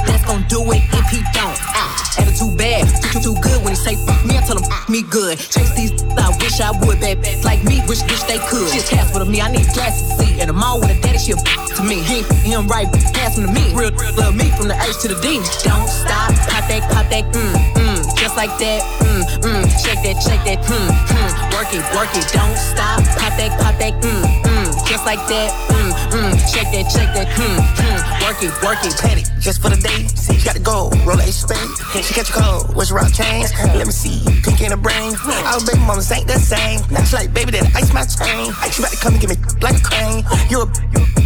that's 0.04 0.24
gonna 0.24 0.46
do 0.48 0.60
it 0.72 0.82
if 0.92 1.06
he 1.08 1.20
don't. 1.32 1.56
Ah, 1.72 2.20
attitude 2.20 2.56
bad, 2.58 2.88
too, 3.12 3.20
too 3.20 3.36
good 3.40 3.58
when 3.64 3.72
he 3.72 3.80
say 3.80 3.96
fuck 4.04 4.20
me. 4.26 4.36
I 4.36 4.42
tell 4.42 4.58
him 4.58 4.64
fuck 4.64 4.88
me 4.88 5.02
good. 5.02 5.38
Chase 5.38 5.72
these, 5.74 5.92
I 6.16 6.28
wish 6.40 6.60
I 6.60 6.70
would, 6.84 7.00
bad, 7.00 7.44
like 7.44 7.64
me, 7.64 7.80
wish, 7.88 8.02
wish 8.04 8.22
they 8.24 8.38
could. 8.52 8.68
She's 8.68 8.88
cast 8.88 9.14
with 9.14 9.28
me, 9.28 9.40
I 9.40 9.50
need 9.50 9.66
glasses 9.72 10.08
to 10.08 10.24
see. 10.24 10.40
And 10.40 10.48
the 10.50 10.52
mall 10.52 10.80
with 10.80 10.90
a 10.92 11.00
daddy, 11.00 11.18
she 11.18 11.32
a 11.32 11.36
to 11.76 11.82
me. 11.82 12.02
He 12.04 12.22
him 12.52 12.68
right, 12.68 12.86
pass 13.16 13.38
him 13.38 13.46
to 13.46 13.52
me. 13.52 13.72
Real, 13.74 13.92
real 13.92 14.14
love 14.16 14.36
me 14.36 14.50
from 14.56 14.68
the 14.68 14.76
H 14.76 15.00
to 15.02 15.08
the 15.08 15.18
D. 15.24 15.40
Don't 15.64 15.88
stop, 15.88 16.32
pop 16.52 16.68
that, 16.68 16.84
pop 16.92 17.08
that, 17.08 17.24
mm, 17.32 17.54
mm, 17.80 17.91
just 18.22 18.36
like 18.36 18.56
that, 18.62 18.86
mm, 19.02 19.22
mm. 19.42 19.66
Shake 19.82 19.98
that, 20.06 20.22
shake 20.22 20.44
that, 20.46 20.62
mm, 20.70 20.86
mm. 20.86 21.30
Work 21.50 21.74
it, 21.74 21.82
work 21.90 22.14
it, 22.14 22.22
don't 22.30 22.54
stop, 22.54 23.02
pop 23.18 23.34
that, 23.34 23.50
pop 23.58 23.74
that, 23.82 23.98
mm, 23.98 24.22
mm. 24.46 24.86
Just 24.86 25.04
like 25.04 25.18
that, 25.26 25.50
mm, 25.74 25.90
mm. 26.14 26.30
Shake 26.46 26.70
that, 26.70 26.86
shake 26.86 27.10
that, 27.18 27.26
mm, 27.34 27.58
mm. 27.58 28.02
Work 28.22 28.38
it, 28.46 28.54
work 28.62 28.78
it, 28.86 28.94
Petty, 28.94 29.26
just 29.42 29.60
for 29.60 29.70
the 29.70 29.76
day. 29.76 30.06
See, 30.14 30.38
you 30.38 30.44
got 30.44 30.54
to 30.54 30.62
go. 30.62 30.88
Roll 31.02 31.18
a 31.18 31.26
spade. 31.26 31.58
She 31.98 32.14
catch 32.14 32.30
a 32.30 32.32
cold. 32.32 32.76
What's 32.76 32.92
rock 32.92 33.12
chains? 33.12 33.50
Let 33.74 33.86
me 33.86 33.92
see. 33.92 34.22
Pink 34.46 34.62
in 34.62 34.70
the 34.70 34.78
brain. 34.78 35.18
Our 35.50 35.58
baby 35.66 35.82
mamas 35.82 36.06
ain't 36.12 36.28
the 36.28 36.38
same. 36.38 36.78
Now 36.94 37.02
she 37.02 37.16
like, 37.16 37.34
baby, 37.34 37.50
that 37.58 37.66
ice 37.74 37.92
my 37.92 38.06
chain. 38.06 38.46
You 38.46 38.78
about 38.78 38.94
to 38.94 38.98
come 39.02 39.18
and 39.18 39.20
give 39.20 39.30
me 39.30 39.36
like 39.58 39.74
a 39.74 39.82
crane. 39.82 40.22
You 40.46 40.62
a 40.62 40.66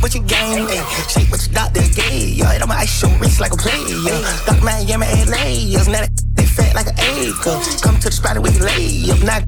what 0.00 0.14
you 0.14 0.24
game? 0.24 0.64
Ay, 0.64 0.80
shake 1.12 1.28
what 1.28 1.44
your 1.44 1.52
doctor 1.52 1.84
gave. 1.92 2.40
Yo, 2.40 2.48
it 2.48 2.62
on 2.62 2.68
my 2.68 2.88
ice 2.88 2.88
show 2.88 3.12
wrist 3.20 3.38
like 3.38 3.52
a 3.52 3.60
player. 3.60 3.84
Dr. 4.48 4.64
Miami, 4.64 5.04
LA. 5.28 5.76
Now 5.92 6.00
that 6.00 6.15
like 6.76 6.92
an 6.92 7.00
acre. 7.00 7.56
Come 7.80 7.96
to 8.04 8.12
the 8.12 8.14
spot 8.14 8.36
and 8.36 8.44
we 8.44 8.52
lay 8.60 9.08
up. 9.08 9.24
Not 9.24 9.42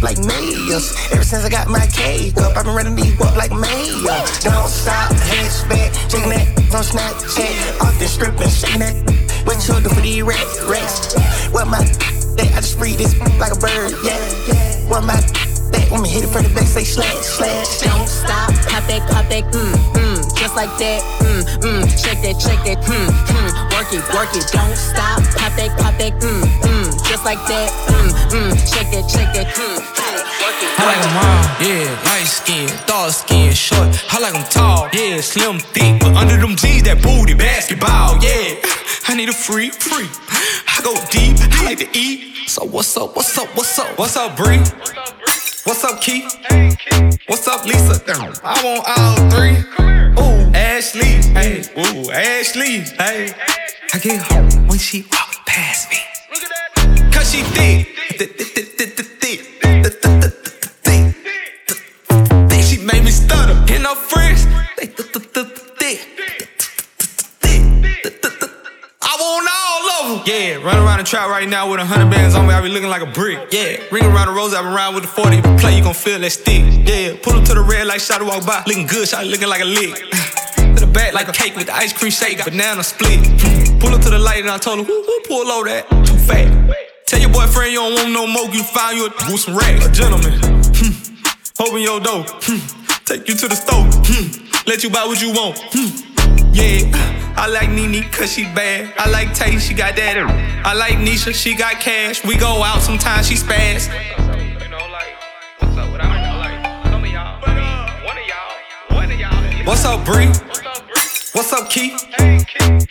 like 0.00 0.22
mayors. 0.22 0.94
Ever 1.10 1.26
since 1.26 1.44
I 1.44 1.50
got 1.50 1.66
my 1.68 1.84
cake 1.90 2.38
up, 2.38 2.56
I've 2.56 2.64
been 2.64 2.74
running 2.74 2.94
these 2.94 3.20
up 3.20 3.34
like 3.34 3.50
mayor. 3.50 4.22
Don't 4.46 4.70
stop, 4.70 5.10
hands 5.10 5.66
back, 5.66 5.90
shaking 6.08 6.30
that 6.30 6.46
on 6.70 6.86
Snapchat. 6.86 7.82
Off 7.82 7.98
the 7.98 8.06
strip 8.06 8.38
and 8.38 8.50
shaking 8.50 8.80
that. 8.86 8.94
What 9.44 9.58
you 9.66 9.82
do 9.82 9.90
for 9.90 10.00
these 10.00 10.22
rats, 10.22 10.62
rats? 10.70 11.50
What 11.50 11.66
my 11.66 11.82
that 12.38 12.48
I 12.54 12.62
just 12.62 12.78
free 12.78 12.94
this 12.94 13.18
like 13.42 13.52
a 13.52 13.58
bird, 13.58 13.92
yeah. 14.06 14.14
What 14.86 15.02
my 15.02 15.18
that 15.74 15.90
when 15.90 16.02
me 16.02 16.08
hit 16.08 16.24
it 16.24 16.30
from 16.30 16.44
the 16.44 16.54
back, 16.54 16.70
say 16.70 16.84
slash, 16.84 17.18
slash. 17.18 17.80
Don't 17.82 18.06
stop, 18.06 18.54
pop 18.70 18.86
that, 18.86 19.02
pop 19.10 19.26
that, 19.26 19.44
mm, 19.50 19.74
mm, 19.98 20.19
just 20.40 20.56
like 20.56 20.72
that, 20.78 21.04
mm, 21.20 21.44
mm, 21.60 21.84
shake 22.00 22.22
that, 22.24 22.40
shake 22.40 22.64
that, 22.64 22.80
mm, 22.88 23.08
mm, 23.28 23.50
work 23.76 23.92
it, 23.92 24.00
work 24.16 24.32
it, 24.32 24.48
don't 24.48 24.72
stop, 24.74 25.20
pop 25.36 25.52
that, 25.60 25.68
pop 25.76 25.92
that, 26.00 26.16
mm, 26.16 26.40
mm, 26.64 26.88
just 27.04 27.26
like 27.26 27.36
that, 27.44 27.68
mm, 27.92 28.08
mm, 28.32 28.50
shake 28.64 28.88
that, 28.88 29.04
shake 29.04 29.28
that, 29.36 29.52
mm, 29.52 29.76
mm, 29.76 30.16
work 30.40 30.56
it. 30.64 30.80
I 30.80 30.84
like 30.88 31.02
'em 31.04 31.12
round, 31.20 31.44
yeah, 31.60 32.08
light 32.08 32.24
skin, 32.24 32.72
dark 32.86 33.12
skin, 33.12 33.52
short. 33.52 33.88
I 34.08 34.18
like 34.18 34.32
like 34.32 34.40
'em 34.40 34.48
tall, 34.48 34.88
yeah, 34.94 35.20
slim, 35.20 35.60
thick, 35.60 36.00
but 36.00 36.16
under 36.16 36.38
them 36.38 36.56
jeans, 36.56 36.84
that 36.84 37.02
booty 37.02 37.34
basketball, 37.34 38.16
yeah. 38.24 38.56
I 39.08 39.14
need 39.14 39.28
a 39.28 39.34
free, 39.34 39.68
free. 39.68 40.08
I 40.74 40.80
go 40.80 40.94
deep, 41.10 41.36
I 41.52 41.64
like 41.68 41.78
to 41.84 41.88
eat. 41.92 42.48
So 42.48 42.64
what's 42.64 42.96
up, 42.96 43.14
what's 43.14 43.36
up, 43.36 43.48
what's 43.54 43.78
up, 43.78 43.98
what's 43.98 44.16
up, 44.16 44.36
Bree? 44.38 44.62
What's 45.64 45.84
up, 45.84 46.00
Keith? 46.00 46.24
What's 47.26 47.46
up, 47.46 47.66
Lisa? 47.66 48.00
I 48.42 48.64
want 48.64 48.82
all 48.96 49.16
three. 49.30 49.56
Ooh, 50.18 50.29
Ashley, 50.80 51.20
hey, 51.36 51.60
ooh, 51.76 52.10
Ashley, 52.10 52.80
hey. 52.96 53.34
I 53.92 53.98
get 53.98 54.22
hot 54.22 54.54
when 54.66 54.78
she 54.78 55.04
walk 55.12 55.44
past 55.44 55.90
me. 55.90 55.98
Cause 57.12 57.30
she 57.30 57.42
thick, 57.42 57.86
thick, 58.16 58.34
thick, 58.34 58.48
thick, 58.48 58.66
thick, 58.78 59.42
thick, 59.76 59.92
thick. 62.48 62.64
She 62.64 62.78
made 62.82 63.04
me 63.04 63.10
stutter, 63.10 63.52
and 63.70 63.82
no 63.82 63.94
friends, 63.94 64.46
thick, 64.78 64.96
thick, 64.96 65.12
thick, 65.12 65.48
thick. 65.76 66.00
Yeah, 70.24 70.56
run 70.64 70.78
around 70.78 70.98
the 70.98 71.04
trap 71.04 71.28
right 71.28 71.46
now 71.46 71.70
with 71.70 71.80
a 71.80 71.84
hundred 71.84 72.10
bands 72.10 72.34
on 72.34 72.46
me, 72.46 72.54
I 72.54 72.62
be 72.62 72.70
looking 72.70 72.88
like 72.88 73.02
a 73.02 73.06
brick. 73.06 73.52
Yeah, 73.52 73.82
ring 73.92 74.06
around 74.06 74.28
the 74.28 74.32
rose, 74.32 74.54
I 74.54 74.62
been 74.62 74.72
around 74.72 74.94
with 74.94 75.04
the 75.04 75.10
40. 75.10 75.42
Play, 75.60 75.76
you 75.76 75.82
gon' 75.82 75.92
feel 75.92 76.18
that 76.20 76.30
stick. 76.30 76.64
Yeah, 76.88 77.16
pull 77.22 77.34
up 77.34 77.44
to 77.44 77.54
the 77.54 77.60
red 77.60 77.86
light, 77.86 78.00
shot 78.00 78.22
walk 78.22 78.46
by, 78.46 78.62
looking 78.66 78.86
good, 78.86 79.06
shot 79.06 79.26
looking 79.26 79.48
like 79.48 79.60
a 79.60 79.66
lick. 79.66 80.39
To 81.10 81.16
the 81.16 81.22
back 81.22 81.26
like 81.26 81.36
a 81.36 81.42
cake 81.42 81.56
with 81.56 81.66
the 81.66 81.74
ice 81.74 81.92
cream 81.92 82.10
shake, 82.12 82.44
banana 82.44 82.84
split. 82.84 83.18
Pull 83.80 83.94
up 83.94 84.00
to 84.02 84.10
the 84.10 84.18
light 84.18 84.40
and 84.40 84.50
I 84.50 84.58
told 84.58 84.78
her, 84.78 84.84
who, 84.84 85.02
who 85.02 85.20
pull 85.26 85.50
over 85.50 85.66
that? 85.66 85.88
Too 86.06 86.16
fat. 86.18 86.46
Tell 87.06 87.20
your 87.20 87.30
boyfriend 87.30 87.72
you 87.72 87.80
don't 87.80 87.94
want 87.94 88.12
no 88.12 88.26
more, 88.26 88.46
you 88.54 88.62
find 88.62 88.96
you 88.96 89.06
a 89.06 89.10
with 89.30 89.40
some 89.40 89.56
racks. 89.56 89.86
A 89.86 89.90
gentleman. 89.90 90.38
Hmm. 90.76 90.94
Open 91.62 91.80
your 91.80 92.00
door. 92.00 92.24
Hmm. 92.46 92.62
Take 93.04 93.28
you 93.28 93.34
to 93.34 93.48
the 93.48 93.56
store. 93.56 93.86
Hmm. 94.06 94.30
Let 94.68 94.84
you 94.84 94.90
buy 94.90 95.04
what 95.04 95.20
you 95.20 95.32
want. 95.32 95.58
Hmm. 95.72 95.90
Yeah, 96.54 96.86
I 97.36 97.48
like 97.48 97.70
Nene 97.70 98.04
cause 98.10 98.32
she 98.32 98.44
bad. 98.44 98.92
I 98.96 99.10
like 99.10 99.34
Tay, 99.34 99.58
she 99.58 99.74
got 99.74 99.96
that. 99.96 100.16
I 100.64 100.74
like 100.74 100.94
Nisha, 100.94 101.34
she 101.34 101.54
got 101.54 101.80
cash. 101.80 102.24
We 102.24 102.36
go 102.36 102.62
out 102.62 102.82
sometimes, 102.82 103.26
she 103.26 103.34
spaz. 103.34 103.90
What's 109.66 109.84
up, 109.84 110.04
Bree? 110.04 110.49
What's 111.32 111.52
up, 111.52 111.70
Keith? 111.70 111.92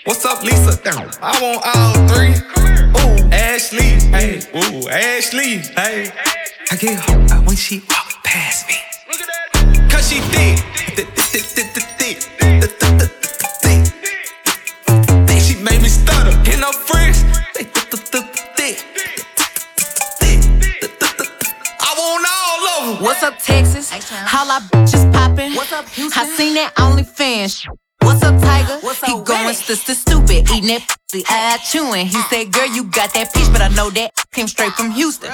What's 0.05 0.23
up, 0.25 0.43
Lisa? 0.43 0.79
I 1.21 1.41
want 1.41 1.61
all 1.65 2.07
three. 2.07 2.33
Ooh, 2.95 3.29
Ashley. 3.33 3.99
Hey, 4.11 4.39
ooh, 4.55 4.87
Ashley. 4.87 5.57
Hey. 5.75 6.09
I 6.71 6.75
get 6.77 6.99
hot 6.99 7.45
when 7.45 7.57
she 7.57 7.79
walk 7.89 8.23
past 8.23 8.67
me. 8.67 8.75
Cause 9.89 10.09
she 10.09 10.21
thick. 10.31 10.59
Thick. 10.95 12.21
She 15.41 15.55
made 15.61 15.81
me 15.81 15.89
stutter. 15.89 16.41
Get 16.43 16.59
no 16.59 16.71
friends. 16.71 17.25
What's 23.01 23.23
up, 23.23 23.37
Texas? 23.39 23.91
All 23.91 24.49
I 24.49 24.59
bitches 24.71 25.11
poppin'. 25.13 25.55
What's 25.55 25.71
up, 25.73 25.87
Houston? 25.89 26.23
I 26.23 26.25
seen 26.35 26.53
that 26.55 26.73
OnlyFans. 26.75 27.67
What's 28.01 28.23
up, 28.23 28.39
Tiger? 28.41 28.79
What's 28.81 29.03
he 29.05 29.13
going 29.21 29.53
sister 29.53 29.93
stupid, 29.93 30.49
eating 30.51 30.67
that 30.67 30.87
pussy, 30.87 31.23
eye 31.27 31.57
chewing. 31.69 32.07
He 32.07 32.21
said, 32.29 32.51
"Girl, 32.51 32.67
you 32.67 32.83
got 32.85 33.13
that 33.13 33.33
peach, 33.33 33.51
but 33.51 33.61
I 33.61 33.69
know 33.69 33.89
that 33.91 34.13
came 34.31 34.47
straight 34.47 34.73
from 34.73 34.91
Houston." 34.91 35.31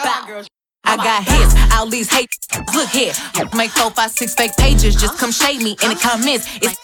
I 0.88 0.98
got 0.98 1.24
hits, 1.24 1.54
all 1.74 1.88
these 1.88 2.12
hate. 2.12 2.30
Look 2.74 2.90
here, 2.90 3.14
make 3.56 3.72
four, 3.72 3.92
five, 3.92 4.12
six 4.12 4.36
fake 4.36 4.56
pages. 4.58 4.96
Just 4.96 5.18
come 5.18 5.32
shade 5.32 5.62
me 5.62 5.76
in 5.82 5.90
the 5.90 5.96
comments. 5.96 6.48
It's 6.62 6.78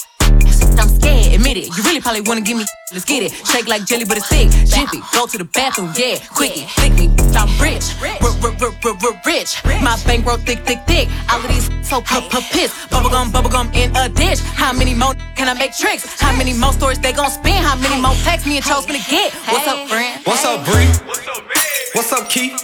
I'm 0.81 0.89
scared, 0.89 1.33
admit 1.37 1.57
it. 1.57 1.67
You 1.77 1.83
really 1.83 2.01
probably 2.01 2.21
wanna 2.21 2.41
give 2.41 2.57
me. 2.57 2.65
Let's 2.91 3.05
get 3.05 3.21
it. 3.21 3.31
Shake 3.45 3.67
like 3.67 3.85
jelly, 3.85 4.03
but 4.03 4.17
it's 4.17 4.27
thick. 4.27 4.49
Jiffy, 4.65 4.99
go 5.13 5.27
to 5.27 5.37
the 5.37 5.45
bathroom, 5.45 5.93
yeah. 5.95 6.17
Quickie, 6.33 6.65
thick 6.81 6.93
me, 6.97 7.05
I'm 7.37 7.47
rich. 7.61 7.93
Rich. 8.01 9.63
My 9.85 9.95
bankroll 10.05 10.37
thick, 10.37 10.65
thick, 10.65 10.79
thick. 10.87 11.07
All 11.29 11.39
of 11.39 11.47
these 11.47 11.69
so 11.87 12.01
p 12.01 12.19
p 12.31 12.41
piss. 12.51 12.73
Bubblegum, 12.89 13.29
bubblegum 13.29 13.69
in 13.75 13.95
a 13.95 14.09
dish. 14.09 14.39
How 14.39 14.73
many 14.73 14.95
more 14.95 15.13
can 15.35 15.47
I 15.47 15.53
make 15.53 15.77
tricks? 15.77 16.19
How 16.19 16.35
many 16.35 16.53
more 16.53 16.73
stories 16.73 16.99
they 16.99 17.13
gon' 17.13 17.29
spin? 17.29 17.61
How 17.61 17.75
many 17.75 18.01
more 18.01 18.15
texts 18.25 18.47
me 18.47 18.57
and 18.57 18.65
Chose 18.65 18.85
gonna 18.87 19.05
get? 19.07 19.31
What's 19.53 19.67
up, 19.67 19.87
friend? 19.87 20.19
What's 20.25 20.43
up, 20.43 20.65
Bree? 20.65 20.87
What's 21.05 21.27
up, 21.27 21.45
What's 21.93 22.13
up, 22.13 22.29
Keith? 22.29 22.63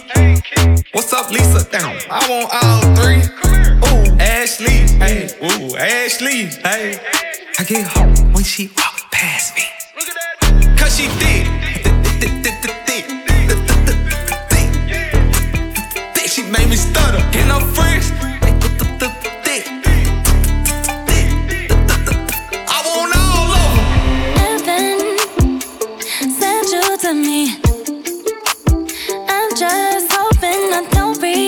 What's 0.92 1.12
up, 1.12 1.30
Lisa? 1.30 1.68
Damn, 1.70 1.98
I 2.10 2.26
want 2.30 2.50
all 2.50 2.80
three. 2.96 3.20
Ooh, 3.84 4.16
Ashley. 4.18 4.88
Hey, 4.98 5.28
ooh, 5.42 5.76
Ashley. 5.76 6.46
Hey, 6.64 6.98
I 7.58 7.64
get 7.64 7.86
hot 7.86 8.08
when 8.32 8.42
she 8.42 8.70
walk 8.76 9.10
past 9.10 9.54
me. 9.54 9.64
Cause 10.78 10.96
she 10.96 11.08
thick. 11.20 11.46
She 16.28 16.42
made 16.44 16.68
me 16.70 16.76
stutter. 16.76 17.18
I'm. 17.34 17.74
I 22.68 22.82
want 22.86 23.12
all 23.16 23.52
of. 23.58 23.70
Heaven 24.38 25.00
sent 26.30 26.70
you 26.70 26.98
to 26.98 27.12
me. 27.12 27.67
Hoping 31.20 31.47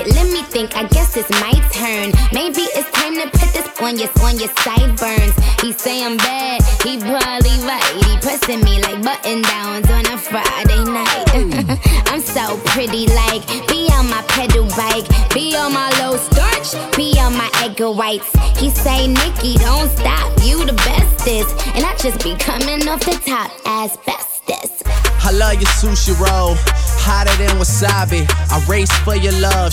it. 0.00 0.14
Let 0.14 0.26
me 0.32 0.42
think. 0.42 0.76
I 0.76 0.84
guess 0.88 1.16
it's 1.16 1.30
my 1.30 1.52
turn. 1.72 2.12
Maybe 2.32 2.62
it's 2.76 2.90
time 2.90 3.14
to 3.16 3.26
put 3.30 3.52
this 3.52 3.68
on 3.80 3.98
your 3.98 4.10
on 4.22 4.38
your 4.38 4.52
sideburns. 4.62 5.34
He 5.60 5.72
say 5.72 6.04
I'm 6.04 6.16
bad. 6.16 6.62
He 6.82 6.98
probably 6.98 7.56
right. 7.64 7.92
He 8.04 8.16
pressing 8.18 8.62
me 8.64 8.80
like 8.80 9.02
button 9.02 9.42
downs 9.42 9.90
on 9.90 10.06
a 10.06 10.18
Friday 10.18 10.84
night. 10.84 11.26
I'm 12.10 12.20
so 12.20 12.58
pretty, 12.66 13.06
like 13.08 13.46
be 13.68 13.88
on 13.92 14.08
my 14.08 14.22
pedal 14.28 14.66
bike, 14.76 15.06
be 15.32 15.56
on 15.56 15.72
my 15.72 15.90
low 16.00 16.16
starch, 16.16 16.74
be 16.96 17.18
on 17.18 17.36
my 17.36 17.50
egg 17.62 17.80
whites. 17.80 18.30
He 18.58 18.70
say, 18.70 19.06
Nikki, 19.06 19.56
don't 19.56 19.88
stop. 19.90 20.28
You 20.42 20.64
the 20.64 20.72
bestest, 20.72 21.50
and 21.74 21.84
I 21.84 21.96
just 21.96 22.22
be 22.22 22.34
coming 22.36 22.86
off 22.88 23.00
the 23.00 23.18
top 23.24 23.50
as 23.66 23.96
bestest. 23.98 24.82
I 25.22 25.32
love 25.32 25.54
your 25.54 25.70
sushi 25.78 26.18
roll, 26.18 26.56
hotter 27.04 27.36
than 27.36 27.50
wasabi. 27.60 28.26
I 28.50 28.64
race 28.66 28.90
for 29.04 29.14
your 29.14 29.32
love, 29.40 29.72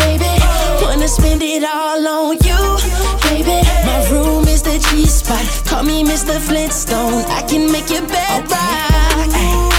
Wanna 1.01 1.09
spend 1.09 1.41
it 1.41 1.63
all 1.63 2.07
on 2.07 2.37
you, 2.45 2.77
baby. 3.23 3.67
My 3.87 4.07
room 4.11 4.47
is 4.47 4.61
the 4.61 4.77
G 4.77 5.07
spot. 5.07 5.43
Call 5.65 5.81
me 5.81 6.03
Mr. 6.03 6.39
Flintstone. 6.39 7.25
I 7.25 7.41
can 7.41 7.71
make 7.71 7.89
your 7.89 8.05
bed 8.05 8.41
rock. 8.41 8.51
I, 8.51 9.25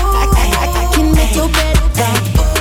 I, 0.03 0.27
I, 0.35 0.91
I 0.91 0.93
can 0.93 1.14
make 1.14 1.37
your 1.37 1.49
bed 1.49 1.79
rock. 1.97 2.51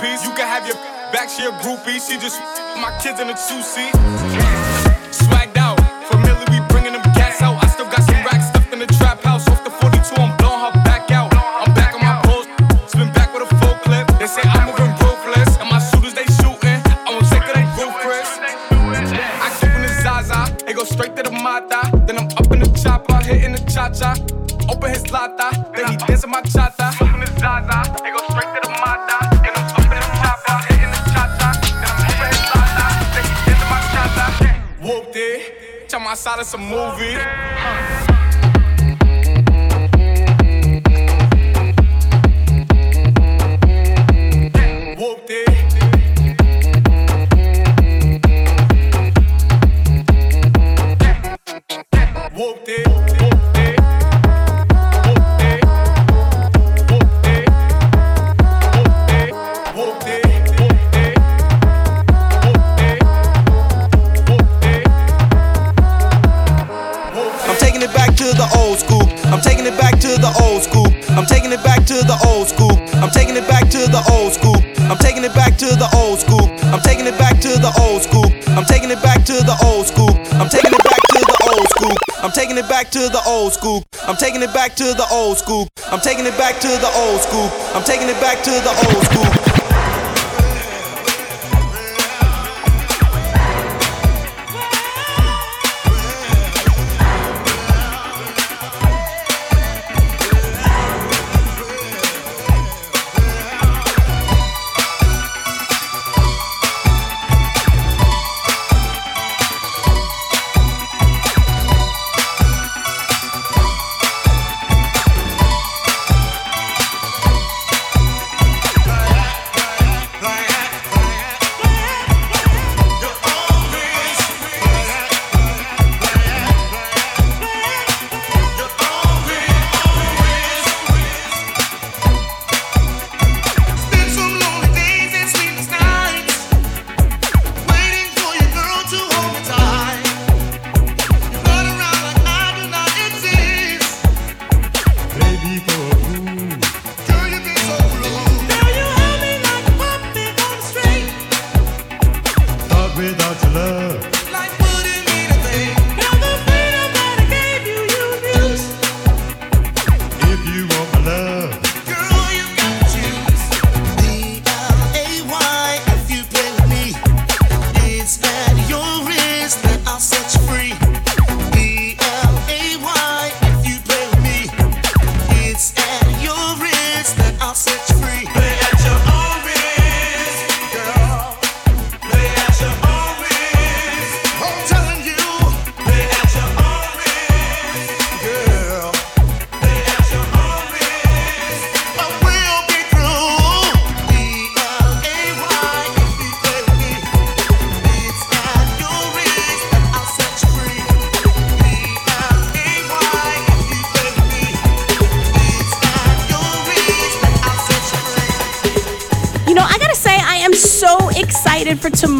piece. 0.00 0.24
You 0.24 0.32
can 0.32 0.48
have 0.48 0.66
your 0.66 0.76
back, 1.12 1.28
to 1.36 1.42
your 1.42 1.52
groupie. 1.60 2.00
She 2.00 2.16
just 2.18 2.40
my 2.80 2.90
kids 3.02 3.20
in 3.20 3.28
a 3.28 3.36
two 3.36 3.60
seat. 3.60 3.92
Swagged 5.12 5.56
out, 5.56 5.76
familiar, 6.08 6.44
we 6.48 6.58
bringing 6.72 6.92
them 6.96 7.04
gas 7.12 7.42
out. 7.42 7.62
I 7.62 7.68
still 7.68 7.86
got 7.86 8.02
some 8.02 8.20
racks 8.24 8.48
stuffed 8.48 8.72
in 8.72 8.78
the 8.80 8.86
trap 8.98 9.22
house. 9.22 9.46
Off 9.48 9.62
the 9.62 9.70
42, 9.70 10.16
I'm 10.16 10.36
blowing 10.38 10.60
her 10.64 10.72
back 10.84 11.10
out. 11.12 11.30
I'm 11.36 11.72
back 11.74 11.94
on 11.94 12.00
my 12.00 12.16
post, 12.24 12.48
spin 12.90 13.12
back 13.12 13.32
with 13.34 13.44
a 13.44 13.50
full 13.60 13.76
clip. 13.84 14.06
They 14.18 14.26
say 14.26 14.42
I'm 14.44 14.72
moving 14.72 14.92
ruthless, 15.04 15.58
and 15.60 15.68
my 15.68 15.78
shooters 15.78 16.14
they 16.14 16.26
shooting. 16.40 16.80
I'm 17.04 17.22
sick 17.28 17.44
of 17.44 17.54
that 17.54 17.68
roof, 17.76 17.94
Chris. 18.00 18.28
I 19.44 19.48
keep 19.60 19.72
in 19.76 19.82
the 19.82 19.92
Zaza, 20.02 20.40
it 20.66 20.74
go 20.74 20.84
straight 20.84 21.14
to 21.16 21.22
the 21.22 21.32
Mata. 21.32 21.80
Then 22.06 22.16
I'm 22.18 22.28
up 22.40 22.50
in 22.50 22.60
the 22.60 22.70
chopper, 22.82 23.20
hitting 23.22 23.52
the 23.52 23.62
cha 23.68 23.90
cha. 23.92 24.16
Open 24.72 24.90
his 24.90 25.10
lata, 25.10 25.50
then 25.74 25.90
he 25.90 25.96
dancing 25.96 26.30
my 26.30 26.40
cha 26.42 26.72
cha. 26.78 27.09
outside 36.20 36.38
of 36.40 36.44
some 36.44 36.60
movie. 36.60 37.14
Huh. 37.14 37.99
to 82.90 83.08
the 83.08 83.22
old 83.26 83.52
school. 83.52 83.84
I'm 84.02 84.16
taking 84.16 84.42
it 84.42 84.52
back 84.52 84.74
to 84.76 84.84
the 84.84 85.06
old 85.12 85.38
school. 85.38 85.68
I'm 85.86 86.00
taking 86.00 86.26
it 86.26 86.36
back 86.36 86.58
to 86.60 86.68
the 86.68 86.90
old 86.96 87.20
school. 87.20 87.48
I'm 87.74 87.84
taking 87.84 88.08
it 88.08 88.20
back 88.20 88.42
to 88.42 88.50
the 88.50 88.74
old 88.90 89.04
school. 89.06 89.79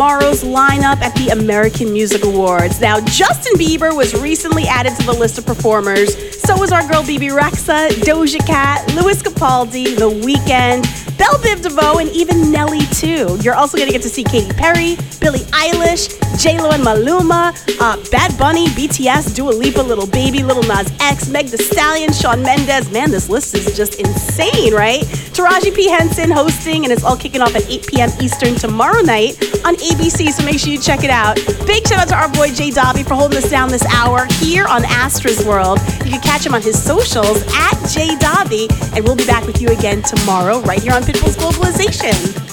tomorrow's 0.01 0.43
lineup 0.43 0.97
at 1.03 1.15
the 1.15 1.29
American 1.29 1.93
Music 1.93 2.25
Awards. 2.25 2.81
Now, 2.81 3.01
Justin 3.01 3.53
Bieber 3.59 3.95
was 3.95 4.15
recently 4.15 4.65
added 4.65 4.97
to 4.97 5.05
the 5.05 5.13
list 5.13 5.37
of 5.37 5.45
performers. 5.45 6.17
So 6.41 6.57
was 6.57 6.73
our 6.73 6.89
girl 6.89 7.05
Bebe 7.05 7.29
Rexha, 7.29 7.91
Doja 7.91 8.39
Cat, 8.47 8.95
Lewis 8.95 9.23
Capaldi, 9.23 9.95
The 9.95 10.09
Weeknd, 10.09 11.19
Belle 11.19 11.39
Biv 11.41 11.61
DeVoe, 11.61 11.99
and 11.99 12.09
even 12.17 12.51
Nelly 12.51 12.87
too. 12.95 13.37
You're 13.43 13.55
also 13.55 13.77
gonna 13.77 13.91
get 13.91 14.01
to 14.01 14.09
see 14.09 14.25
Katy 14.25 14.55
Perry, 14.55 14.97
Billie 15.21 15.45
Eilish, 15.53 16.09
J 16.43 16.59
Lo 16.59 16.71
and 16.71 16.83
Maluma, 16.83 17.53
uh, 17.79 18.03
Bad 18.11 18.39
Bunny, 18.39 18.69
BTS, 18.69 19.37
Dua 19.37 19.51
Lipa, 19.51 19.83
Lil 19.83 20.07
Baby, 20.07 20.43
Lil 20.43 20.63
Nas 20.63 20.91
X, 21.01 21.29
Meg 21.29 21.49
The 21.49 21.59
Stallion, 21.59 22.15
Shawn 22.15 22.43
Mendes. 22.43 22.91
Man, 22.91 23.11
this 23.11 23.29
list 23.29 23.55
is 23.55 23.77
just 23.77 24.01
insane, 24.01 24.73
right? 24.73 25.05
Taraji 25.41 25.75
P 25.75 25.89
Henson 25.89 26.31
hosting, 26.31 26.85
and 26.85 26.93
it's 26.93 27.03
all 27.03 27.17
kicking 27.17 27.41
off 27.41 27.55
at 27.57 27.67
8 27.67 27.87
p.m. 27.87 28.11
Eastern 28.21 28.57
tomorrow 28.57 29.01
night 29.01 29.43
on 29.65 29.75
ABC. 29.77 30.31
So 30.33 30.45
make 30.45 30.59
sure 30.59 30.71
you 30.71 30.79
check 30.79 31.03
it 31.03 31.09
out. 31.09 31.37
Big 31.67 31.89
shout 31.89 32.01
out 32.01 32.09
to 32.09 32.15
our 32.15 32.31
boy 32.33 32.51
Jay 32.51 32.71
Dobby 32.71 33.03
for 33.03 33.15
holding 33.15 33.39
us 33.39 33.49
down 33.49 33.71
this 33.71 33.87
hour 33.87 34.27
here 34.33 34.67
on 34.67 34.85
Astra's 34.85 35.43
World. 35.47 35.79
You 36.05 36.11
can 36.11 36.21
catch 36.21 36.45
him 36.45 36.55
on 36.55 36.61
his 36.61 36.81
socials 36.83 37.43
at 37.55 37.89
Jay 37.89 38.17
Dobby, 38.17 38.69
and 38.95 39.03
we'll 39.03 39.17
be 39.17 39.25
back 39.25 39.47
with 39.47 39.63
you 39.63 39.69
again 39.69 40.03
tomorrow 40.03 40.61
right 40.61 40.83
here 40.83 40.93
on 40.93 41.05
Pitbull's 41.05 41.39
Globalization. 41.39 42.50